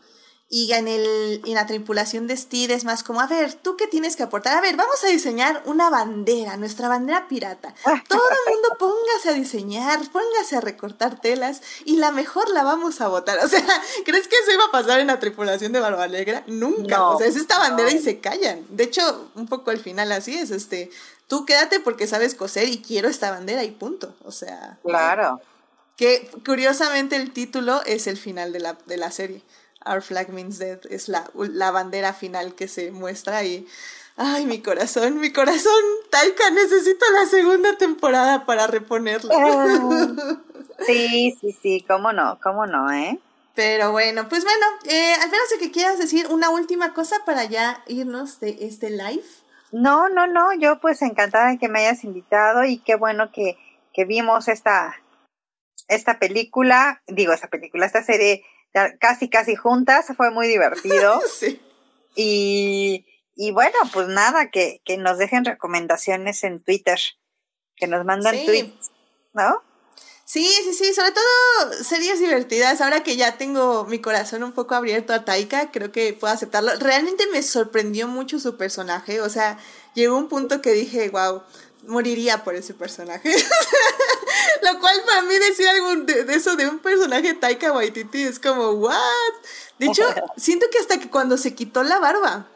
[0.48, 3.88] Y en, el, en la tripulación de Steed es más como, a ver, ¿tú qué
[3.88, 4.56] tienes que aportar?
[4.56, 7.74] A ver, vamos a diseñar una bandera, nuestra bandera pirata.
[8.08, 13.00] Todo el mundo póngase a diseñar, póngase a recortar telas y la mejor la vamos
[13.00, 13.38] a votar.
[13.44, 13.66] O sea,
[14.04, 16.44] ¿crees que eso iba a pasar en la tripulación de Barba Negra?
[16.46, 16.96] Nunca.
[16.96, 17.96] No, o sea, es esta bandera no.
[17.96, 18.64] y se callan.
[18.70, 20.90] De hecho, un poco al final así es, este,
[21.26, 24.14] tú quédate porque sabes coser y quiero esta bandera y punto.
[24.24, 25.40] O sea, Claro.
[25.96, 29.42] que curiosamente el título es el final de la, de la serie.
[29.86, 33.66] Our Flag Means Dead es la, la bandera final que se muestra y...
[34.18, 35.82] Ay, mi corazón, mi corazón.
[36.10, 39.34] Taika, necesito la segunda temporada para reponerla.
[39.36, 40.38] Ah,
[40.84, 43.18] Sí, sí, sí, cómo no, cómo no, ¿eh?
[43.54, 47.82] Pero bueno, pues bueno, eh, al menos que quieras decir una última cosa para ya
[47.86, 49.24] irnos de este live.
[49.72, 53.56] No, no, no, yo pues encantada de que me hayas invitado y qué bueno que,
[53.94, 54.94] que vimos esta,
[55.88, 58.44] esta película, digo esta película, esta serie
[59.00, 61.60] casi casi juntas, fue muy divertido Sí.
[62.14, 66.98] y, y bueno, pues nada, que, que nos dejen recomendaciones en Twitter,
[67.76, 68.46] que nos mandan Sí.
[68.46, 68.90] tweets,
[69.32, 69.62] ¿no?
[70.24, 72.80] Sí, Sí, sí, sí, sobre todo series divertidas.
[72.80, 76.72] Ahora que ya tengo mi corazón un poco abierto a Taika, creo que puedo aceptarlo.
[76.80, 79.56] Realmente me sorprendió mucho su personaje, o sea,
[79.94, 81.44] llegó un punto que dije, wow,
[81.86, 83.30] moriría por ese personaje.
[84.62, 88.70] Lo cual para mí decir algo de, eso de un personaje Taika Waititi es como,
[88.72, 88.96] what?
[89.78, 90.02] De hecho,
[90.36, 92.48] siento que hasta que cuando se quitó la barba,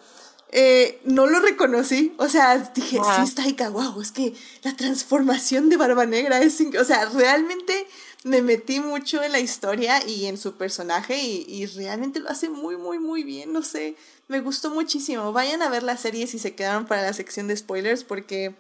[0.53, 2.15] eh, no lo reconocí.
[2.19, 6.61] O sea, dije, sí es Taika, wow, es que la transformación de Barba Negra es...
[6.79, 7.87] O sea, realmente
[8.25, 12.49] me metí mucho en la historia y en su personaje y, y, realmente lo hace
[12.51, 13.53] muy, muy, muy bien.
[13.53, 13.97] No sé,
[14.29, 15.33] me gustó muchísimo.
[15.33, 18.55] Vayan a ver la serie si se quedaron para la sección de spoilers porque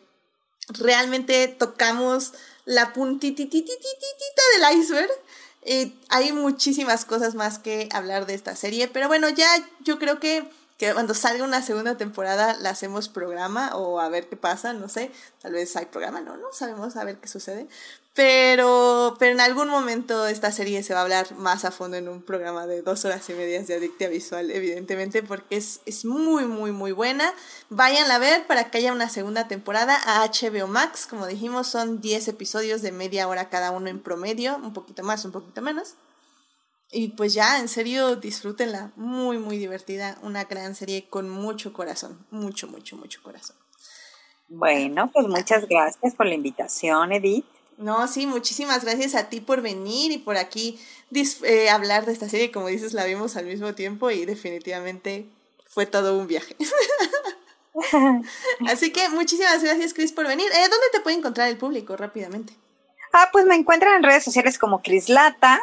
[0.69, 2.33] realmente tocamos
[2.71, 5.11] la puntititititita del iceberg.
[5.63, 9.49] Eh, hay muchísimas cosas más que hablar de esta serie, pero bueno, ya
[9.81, 10.49] yo creo que
[10.81, 14.89] que cuando salga una segunda temporada la hacemos programa o a ver qué pasa, no
[14.89, 15.13] sé,
[15.43, 17.69] tal vez hay programa, no, no sabemos a ver qué sucede,
[18.15, 22.09] pero, pero en algún momento esta serie se va a hablar más a fondo en
[22.09, 26.45] un programa de dos horas y media de Adictia Visual, evidentemente, porque es, es muy,
[26.47, 27.33] muy, muy buena.
[27.69, 32.01] Vayan a ver para que haya una segunda temporada a HBO Max, como dijimos, son
[32.01, 35.95] 10 episodios de media hora cada uno en promedio, un poquito más, un poquito menos.
[36.93, 38.91] Y pues ya, en serio, disfrútenla.
[38.97, 40.19] Muy, muy divertida.
[40.23, 42.27] Una gran serie con mucho corazón.
[42.33, 43.57] Mucho, mucho, mucho corazón.
[44.49, 47.47] Bueno, pues muchas gracias por la invitación, Edith.
[47.81, 50.79] No, sí, muchísimas gracias a ti por venir y por aquí
[51.45, 52.53] eh, hablar de esta serie.
[52.53, 55.27] Como dices, la vimos al mismo tiempo y definitivamente
[55.67, 56.57] fue todo un viaje.
[58.69, 60.47] Así que muchísimas gracias, Chris, por venir.
[60.53, 62.53] Eh, ¿Dónde te puede encontrar el público rápidamente?
[63.13, 65.61] Ah, pues me encuentran en redes sociales como Chris Lata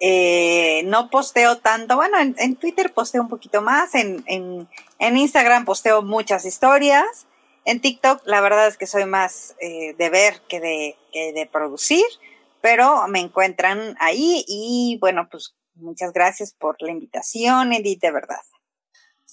[0.00, 5.64] eh, no posteo tanto, bueno, en, Twitter posteo un poquito más, en, en, en, Instagram
[5.64, 7.26] posteo muchas historias,
[7.64, 11.46] en TikTok la verdad es que soy más eh, de ver que de, que de
[11.46, 12.04] producir,
[12.60, 18.40] pero me encuentran ahí y bueno, pues muchas gracias por la invitación, Edith, de verdad.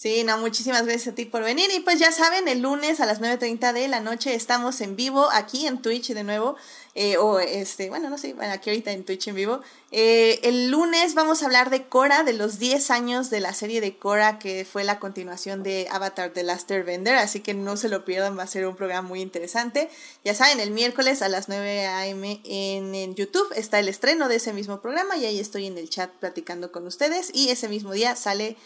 [0.02, 1.70] Sí, no, muchísimas gracias a ti por venir.
[1.72, 5.30] Y pues ya saben, el lunes a las 9.30 de la noche estamos en vivo
[5.32, 6.56] aquí en Twitch de nuevo.
[6.95, 9.62] Eh, o este, bueno, no sé, bueno, aquí ahorita en Twitch en vivo.
[9.91, 13.80] Eh, el lunes vamos a hablar de Cora, de los 10 años de la serie
[13.80, 17.14] de Cora, que fue la continuación de Avatar The Last Airbender.
[17.18, 19.88] Así que no se lo pierdan, va a ser un programa muy interesante.
[20.26, 22.41] Ya saben, el miércoles a las 9 a.m.
[22.43, 25.91] En, en YouTube está el estreno de ese mismo programa y ahí estoy en el
[25.91, 27.30] chat platicando con ustedes.
[27.36, 28.58] Y ese mismo día sale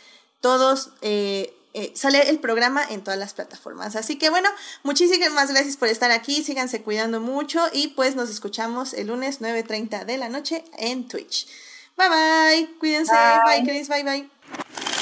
[0.46, 3.96] todos, eh, eh, sale el programa en todas las plataformas.
[3.96, 4.48] Así que bueno,
[4.84, 10.06] muchísimas gracias por estar aquí, síganse cuidando mucho y pues nos escuchamos el lunes 9.30
[10.06, 11.48] de la noche en Twitch.
[11.98, 14.95] Bye bye, cuídense, bye, bye Chris, bye bye.